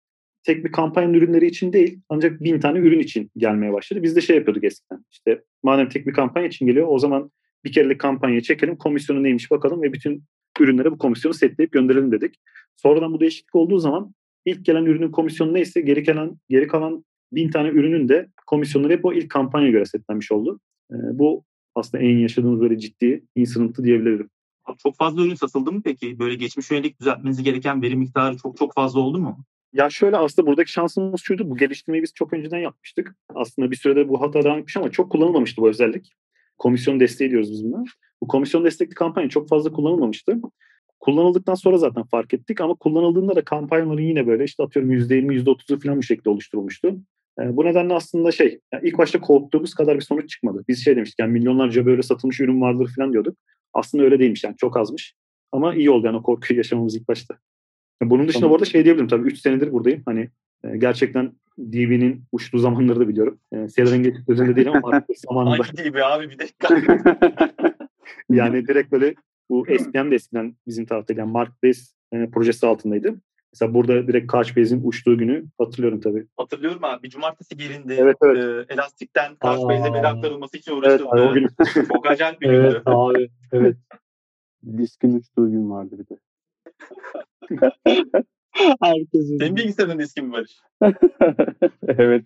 tek 0.44 0.64
bir 0.64 0.72
kampanyanın 0.72 1.14
ürünleri 1.14 1.46
için 1.46 1.72
değil 1.72 2.00
ancak 2.08 2.40
bin 2.42 2.60
tane 2.60 2.78
ürün 2.78 2.98
için 2.98 3.30
gelmeye 3.36 3.72
başladı. 3.72 4.02
Biz 4.02 4.16
de 4.16 4.20
şey 4.20 4.36
yapıyorduk 4.36 4.64
eskiden. 4.64 5.04
İşte 5.10 5.42
madem 5.62 5.88
tek 5.88 6.06
bir 6.06 6.12
kampanya 6.12 6.46
için 6.46 6.66
geliyor 6.66 6.86
o 6.90 6.98
zaman 6.98 7.30
bir 7.64 7.72
kerelik 7.72 8.00
kampanyayı 8.00 8.42
çekelim 8.42 8.76
komisyonu 8.76 9.22
neymiş 9.22 9.50
bakalım 9.50 9.82
ve 9.82 9.92
bütün 9.92 10.24
ürünlere 10.60 10.90
bu 10.90 10.98
komisyonu 10.98 11.34
setleyip 11.34 11.72
gönderelim 11.72 12.12
dedik. 12.12 12.34
Sonradan 12.76 13.12
bu 13.12 13.20
değişiklik 13.20 13.54
olduğu 13.54 13.78
zaman 13.78 14.14
ilk 14.44 14.64
gelen 14.64 14.84
ürünün 14.84 15.10
komisyonu 15.10 15.54
neyse 15.54 15.80
geri 15.80 16.04
kalan 16.04 16.38
geri 16.48 16.66
kalan 16.66 17.04
bin 17.32 17.50
tane 17.50 17.68
ürünün 17.68 18.08
de 18.08 18.28
komisyonları 18.46 18.92
hep 18.92 19.04
o 19.04 19.12
ilk 19.12 19.30
kampanya 19.30 19.70
göre 19.70 19.84
setlenmiş 19.84 20.32
oldu. 20.32 20.60
E, 20.90 20.96
bu 21.12 21.44
aslında 21.74 22.04
en 22.04 22.18
yaşadığımız 22.18 22.60
böyle 22.60 22.78
ciddi 22.78 23.24
incident'ı 23.36 23.84
diyebilirim. 23.84 24.30
Çok 24.82 24.96
fazla 24.96 25.22
ürün 25.22 25.34
satıldı 25.34 25.72
mı 25.72 25.80
peki? 25.84 26.18
Böyle 26.18 26.34
geçmiş 26.34 26.70
yönelik 26.70 27.00
düzeltmeniz 27.00 27.42
gereken 27.42 27.82
veri 27.82 27.96
miktarı 27.96 28.36
çok 28.36 28.56
çok 28.56 28.74
fazla 28.74 29.00
oldu 29.00 29.18
mu? 29.18 29.44
Ya 29.72 29.90
şöyle 29.90 30.16
aslında 30.16 30.48
buradaki 30.48 30.72
şansımız 30.72 31.20
şuydu. 31.20 31.50
Bu 31.50 31.56
geliştirmeyi 31.56 32.02
biz 32.02 32.12
çok 32.14 32.32
önceden 32.32 32.58
yapmıştık. 32.58 33.16
Aslında 33.34 33.70
bir 33.70 33.76
sürede 33.76 34.08
bu 34.08 34.20
hata 34.20 34.44
devam 34.44 34.58
etmiş 34.58 34.76
ama 34.76 34.90
çok 34.90 35.12
kullanılmamıştı 35.12 35.62
bu 35.62 35.68
özellik. 35.68 36.12
Komisyon 36.58 37.00
desteği 37.00 37.30
diyoruz 37.30 37.52
biz 37.52 37.64
buna. 37.64 37.84
Bu 38.22 38.28
komisyon 38.28 38.64
destekli 38.64 38.94
kampanya 38.94 39.28
çok 39.28 39.48
fazla 39.48 39.72
kullanılmamıştı. 39.72 40.40
Kullanıldıktan 41.00 41.54
sonra 41.54 41.78
zaten 41.78 42.02
fark 42.02 42.34
ettik 42.34 42.60
ama 42.60 42.74
kullanıldığında 42.74 43.36
da 43.36 43.44
kampanyaların 43.44 44.02
yine 44.02 44.26
böyle 44.26 44.44
işte 44.44 44.62
atıyorum 44.62 44.92
%20, 44.92 45.44
%30'u 45.44 45.80
falan 45.80 45.98
bu 45.98 46.02
şekilde 46.02 46.30
oluşturulmuştu. 46.30 46.96
E, 47.40 47.56
bu 47.56 47.64
nedenle 47.64 47.94
aslında 47.94 48.32
şey 48.32 48.60
yani 48.72 48.88
ilk 48.88 48.98
başta 48.98 49.20
korktuğumuz 49.20 49.74
kadar 49.74 49.96
bir 49.96 50.00
sonuç 50.00 50.30
çıkmadı. 50.30 50.64
Biz 50.68 50.84
şey 50.84 50.96
demiştik 50.96 51.18
yani 51.18 51.32
milyonlarca 51.32 51.86
böyle 51.86 52.02
satılmış 52.02 52.40
ürün 52.40 52.60
vardır 52.60 52.92
falan 52.96 53.12
diyorduk. 53.12 53.36
Aslında 53.74 54.04
öyle 54.04 54.18
değilmiş 54.18 54.44
yani 54.44 54.56
çok 54.56 54.76
azmış. 54.76 55.14
Ama 55.52 55.74
iyi 55.74 55.90
oldu 55.90 56.06
yani 56.06 56.16
o 56.16 56.22
korkuyu 56.22 56.58
yaşamamız 56.58 56.96
ilk 56.96 57.08
başta. 57.08 57.34
Bunun 58.02 58.28
dışında 58.28 58.50
bu 58.50 58.54
arada 58.54 58.64
şey 58.64 58.84
diyebilirim 58.84 59.08
tabii 59.08 59.28
3 59.28 59.38
senedir 59.38 59.72
buradayım. 59.72 60.02
Hani 60.06 60.28
e, 60.64 60.76
gerçekten 60.76 61.32
DB'nin 61.58 62.24
uçtuğu 62.32 62.58
zamanları 62.58 63.00
da 63.00 63.08
biliyorum. 63.08 63.38
E, 63.52 63.68
Seyirden 63.68 64.02
geçip 64.02 64.28
özelinde 64.28 64.56
değil 64.56 64.68
ama 64.68 65.02
zamanında. 65.28 65.64
Hangi 65.64 65.92
DB 65.92 65.96
abi 65.96 66.30
bir 66.30 66.38
dakika. 66.38 66.68
yani 68.30 68.66
direkt 68.68 68.92
böyle 68.92 69.14
bu 69.50 69.66
SPM 69.80 70.10
de 70.10 70.14
eskiden 70.14 70.56
bizim 70.66 70.86
tarafta 70.86 71.14
yani 71.16 71.32
Marketplace 71.32 71.80
e, 72.12 72.30
projesi 72.30 72.66
altındaydı. 72.66 73.14
Mesela 73.52 73.74
burada 73.74 74.06
direkt 74.06 74.32
Couchbase'in 74.32 74.80
uçtuğu 74.84 75.18
günü 75.18 75.44
hatırlıyorum 75.58 76.00
tabii. 76.00 76.26
Hatırlıyorum 76.36 76.84
abi. 76.84 77.02
Bir 77.02 77.10
cumartesi 77.10 77.56
gelindi. 77.56 77.96
Evet, 77.98 78.16
evet. 78.24 78.68
E, 78.70 78.74
Elastik'ten 78.74 79.36
Couchbase'e 79.42 79.92
veri 79.92 80.06
aktarılması 80.06 80.56
için 80.56 80.72
Evet, 80.72 80.82
uğraşıldı. 80.82 81.08
abi, 81.10 81.20
o 81.20 81.32
gün. 81.32 81.48
Çok 81.94 82.06
acayip 82.06 82.40
bir 82.40 82.48
Evet 82.50 82.72
gündü. 82.72 82.82
abi. 82.86 83.28
Evet. 83.52 83.76
Diskin 84.76 85.18
uçtuğu 85.18 85.50
gün 85.50 85.70
vardı 85.70 85.96
bir 85.98 86.06
de. 86.08 86.18
Herkesin. 88.82 89.38
Senin 89.38 89.56
bilgisayarın 89.56 89.98
diski 89.98 90.22
mi 90.22 90.32
Barış? 90.32 90.60
evet. 91.88 92.24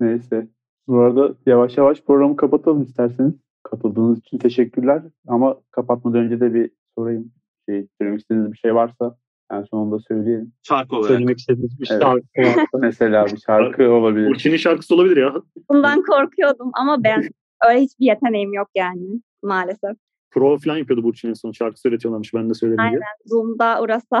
Neyse. 0.00 0.48
Bu 0.86 0.98
arada 1.00 1.34
yavaş 1.46 1.76
yavaş 1.76 2.02
programı 2.02 2.36
kapatalım 2.36 2.82
isterseniz. 2.82 3.34
Katıldığınız 3.62 4.18
için 4.18 4.38
teşekkürler. 4.38 5.02
Ama 5.26 5.60
kapatmadan 5.70 6.20
önce 6.20 6.40
de 6.40 6.54
bir 6.54 6.70
sorayım. 6.98 7.32
Şey, 7.68 7.86
söylemek 7.98 8.20
istediğiniz 8.20 8.52
bir 8.52 8.58
şey 8.58 8.74
varsa 8.74 9.16
en 9.52 9.62
sonunda 9.62 9.98
söyleyelim. 9.98 10.52
Şarkı 10.62 10.96
olarak. 10.96 11.08
Söylemek 11.08 11.38
istediğiniz 11.38 11.80
bir 11.80 11.88
Evet. 11.90 12.02
şarkı. 12.02 12.60
Mesela 12.78 13.26
bir 13.26 13.36
şarkı 13.36 13.90
olabilir. 13.90 14.28
Burçin'in 14.28 14.56
şarkısı 14.56 14.94
olabilir 14.94 15.16
ya. 15.16 15.34
Bundan 15.70 16.02
korkuyordum 16.02 16.70
ama 16.74 17.04
ben 17.04 17.28
öyle 17.68 17.80
hiçbir 17.80 18.06
yeteneğim 18.06 18.52
yok 18.52 18.68
yani 18.74 19.20
maalesef. 19.42 19.96
Pro 20.30 20.58
falan 20.58 20.76
yapıyordu 20.76 21.02
Burçin 21.02 21.28
en 21.28 21.32
son. 21.32 21.52
Şarkı 21.52 21.80
söyletiyorlarmış 21.80 22.34
ben 22.34 22.50
de 22.50 22.54
söyledim 22.54 22.78
diye. 22.78 22.88
Aynen. 22.88 23.02
Zoom'da 23.26 23.82
urasa. 23.82 24.20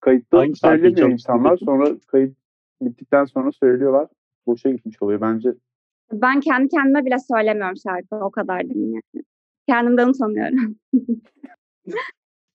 Kayıtta 0.00 0.44
söylemiyor 0.54 1.10
insanlar. 1.10 1.56
Sonra 1.56 1.90
kayıt 2.06 2.36
bittikten 2.82 3.24
sonra 3.24 3.52
söylüyorlar. 3.52 4.08
Boşa 4.46 4.70
gitmiş 4.70 5.02
oluyor 5.02 5.20
bence. 5.20 5.54
Ben 6.12 6.40
kendi 6.40 6.68
kendime 6.68 7.04
bile 7.04 7.16
söylemiyorum 7.18 7.76
şarkı. 7.76 8.24
O 8.24 8.30
kadar 8.30 8.60
değil 8.60 8.92
yani. 8.92 9.24
Kendimden 9.68 10.08
utanıyorum. 10.08 10.76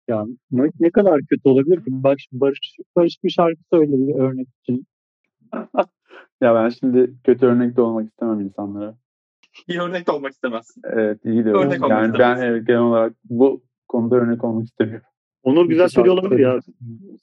Ya 0.08 0.26
ne, 0.52 0.70
ne 0.80 0.92
kadar 0.92 1.20
kötü 1.30 1.50
olabilir 1.50 1.76
ki? 1.78 1.84
Bak 1.88 2.18
şimdi 2.20 2.42
Barış, 2.42 2.60
Barış 2.96 3.24
bir 3.24 3.30
şarkı 3.30 3.62
söyle 3.74 3.92
bir 3.92 4.16
örnek 4.16 4.48
için. 4.62 4.86
Ya 6.42 6.56
ben 6.56 6.70
şimdi 6.70 7.14
kötü 7.24 7.46
örnek 7.46 7.78
de 7.78 7.82
olmak 7.82 8.08
istemem 8.10 8.40
insanlara. 8.40 8.96
İyi 9.68 9.80
örnek 9.82 10.08
de 10.08 10.12
olmak 10.12 10.32
istemezsin. 10.32 10.82
Evet 10.86 11.26
iyi 11.26 11.46
de 11.46 11.50
Örnek 11.50 11.84
olmak 11.84 11.90
Yani 11.90 12.02
ben 12.02 12.12
istemezsin. 12.14 12.44
evet, 12.46 12.68
genel 12.68 12.80
olarak 12.82 13.14
bu 13.24 13.62
konuda 13.88 14.16
örnek 14.16 14.44
olmak 14.44 14.66
istemiyorum. 14.66 15.06
Onur 15.44 15.70
güzel 15.70 15.86
Bir 15.86 15.90
söylüyor 15.90 16.16
şarkı 16.16 16.28
olabilir 16.28 16.44
ya. 16.44 16.60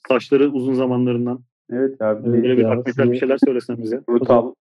Saçları 0.08 0.48
uzun 0.50 0.74
zamanlarından. 0.74 1.40
Evet 1.70 2.00
ya 2.00 2.24
bir 2.24 2.32
Böyle 2.32 2.56
bir 2.56 2.62
ya, 2.62 3.12
bir 3.12 3.18
şeyler 3.18 3.38
söylesen 3.44 3.78
bize. 3.78 4.02
brutal 4.08 4.54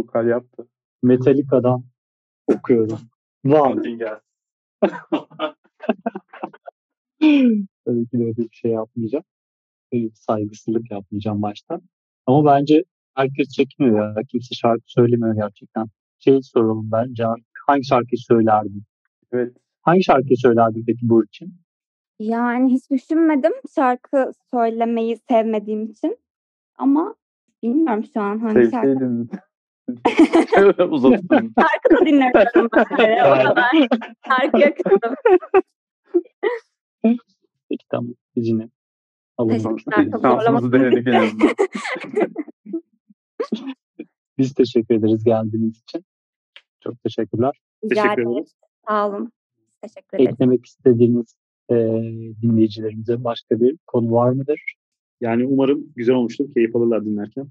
vokal 0.00 0.26
yaptı. 0.26 0.66
Metallica'dan 1.02 1.84
okuyorum. 2.46 2.98
Wow. 3.42 3.98
Tabii 7.84 8.06
ki 8.06 8.18
de 8.18 8.24
öyle 8.24 8.36
bir 8.36 8.48
şey 8.52 8.70
yapmayacağım. 8.70 9.24
Bir 9.92 10.10
saygısızlık 10.14 10.90
yapmayacağım 10.90 11.42
baştan. 11.42 11.82
Ama 12.26 12.44
bence 12.52 12.84
herkes 13.14 13.48
çekmiyor 13.48 14.16
ya. 14.16 14.22
Kimse 14.28 14.54
şarkı 14.54 14.82
söylemiyor 14.86 15.34
gerçekten. 15.34 15.86
Şey 16.18 16.42
soralım 16.42 16.92
bence. 16.92 17.24
Hangi 17.66 17.84
şarkıyı 17.84 18.18
söylerdin? 18.18 18.82
Evet. 19.32 19.56
Hangi 19.82 20.04
şarkıyı 20.04 20.36
söylerdin 20.36 20.84
peki 20.86 21.08
bu 21.08 21.24
için? 21.24 21.54
Yani 22.18 22.72
hiç 22.72 22.90
düşünmedim 22.90 23.52
şarkı 23.74 24.32
söylemeyi 24.50 25.16
sevmediğim 25.28 25.84
için. 25.84 26.18
Ama 26.78 27.14
bilmiyorum 27.62 28.04
şu 28.14 28.20
an 28.20 28.38
hangi 28.38 28.70
şarkı. 28.70 29.26
Uzatın. 30.90 31.52
Şarkı 31.60 31.90
da 31.90 32.06
dinlemiyorum 32.06 32.68
ben. 32.76 32.84
O 33.24 33.42
kadar. 33.44 33.88
Şarkıya 34.26 34.74
kızdım. 34.74 35.14
Peki 37.68 37.86
tamam. 37.90 38.14
Biz 38.36 38.48
yine 38.48 38.68
alalım. 39.36 39.78
Şansımızı 40.22 40.72
denedik 40.72 41.06
en 41.06 41.12
azından. 41.12 41.54
Biz 44.38 44.54
teşekkür 44.54 44.94
ederiz 44.94 45.24
geldiğiniz 45.24 45.78
için. 45.78 46.04
Çok 46.80 47.02
teşekkürler. 47.02 47.60
Rica 47.84 48.02
Teşekkür 48.02 48.22
ederiz. 48.22 48.54
Sağ 48.88 49.08
olun. 49.08 49.32
Teşekkür 49.82 50.18
ederim. 50.18 50.32
Eklemek 50.32 50.66
istediğiniz 50.66 51.34
e, 51.70 51.74
dinleyicilerimize 52.42 53.24
başka 53.24 53.60
bir 53.60 53.76
konu 53.86 54.12
var 54.12 54.30
mıdır? 54.30 54.74
Yani 55.20 55.46
umarım 55.46 55.92
güzel 55.96 56.14
olmuştur. 56.14 56.54
Keyif 56.54 56.76
alırlar 56.76 57.04
dinlerken. 57.04 57.48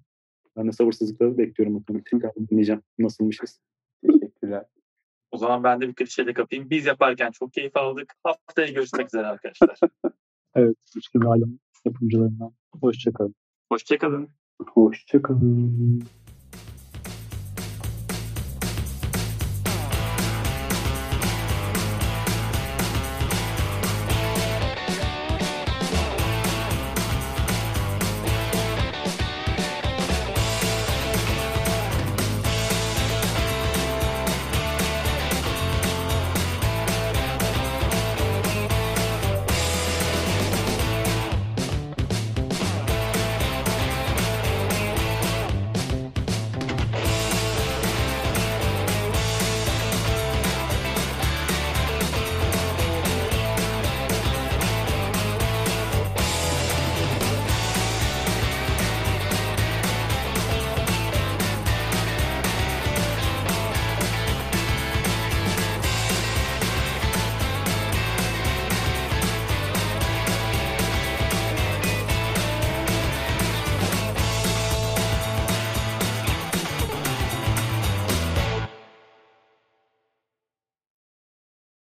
Ben 0.58 0.68
de 0.68 0.72
sabırsızlıkla 0.72 1.38
bekliyorum 1.38 1.76
bakalım. 1.80 2.04
Tekrar 2.12 2.32
dinleyeceğim. 2.36 2.82
Nasılmışız? 3.00 3.60
Teşekkürler. 4.06 4.66
O 5.32 5.38
zaman 5.38 5.64
ben 5.64 5.82
de 5.82 5.88
bir 5.88 5.94
klişeyle 5.94 6.34
kapayım. 6.34 6.70
Biz 6.70 6.86
yaparken 6.86 7.32
çok 7.32 7.54
keyif 7.54 7.78
aldık. 7.78 8.14
Haftaya 8.24 8.72
görüşmek 8.72 9.08
üzere 9.08 9.26
arkadaşlar. 9.26 9.80
Evet. 10.56 10.78
Üçlü 10.96 11.28
Alem 11.28 11.60
yapımcılarından. 11.86 12.54
Hoşçakalın. 12.82 13.36
Hoşçakalın. 13.72 14.30
Hoşçakalın. 14.62 16.04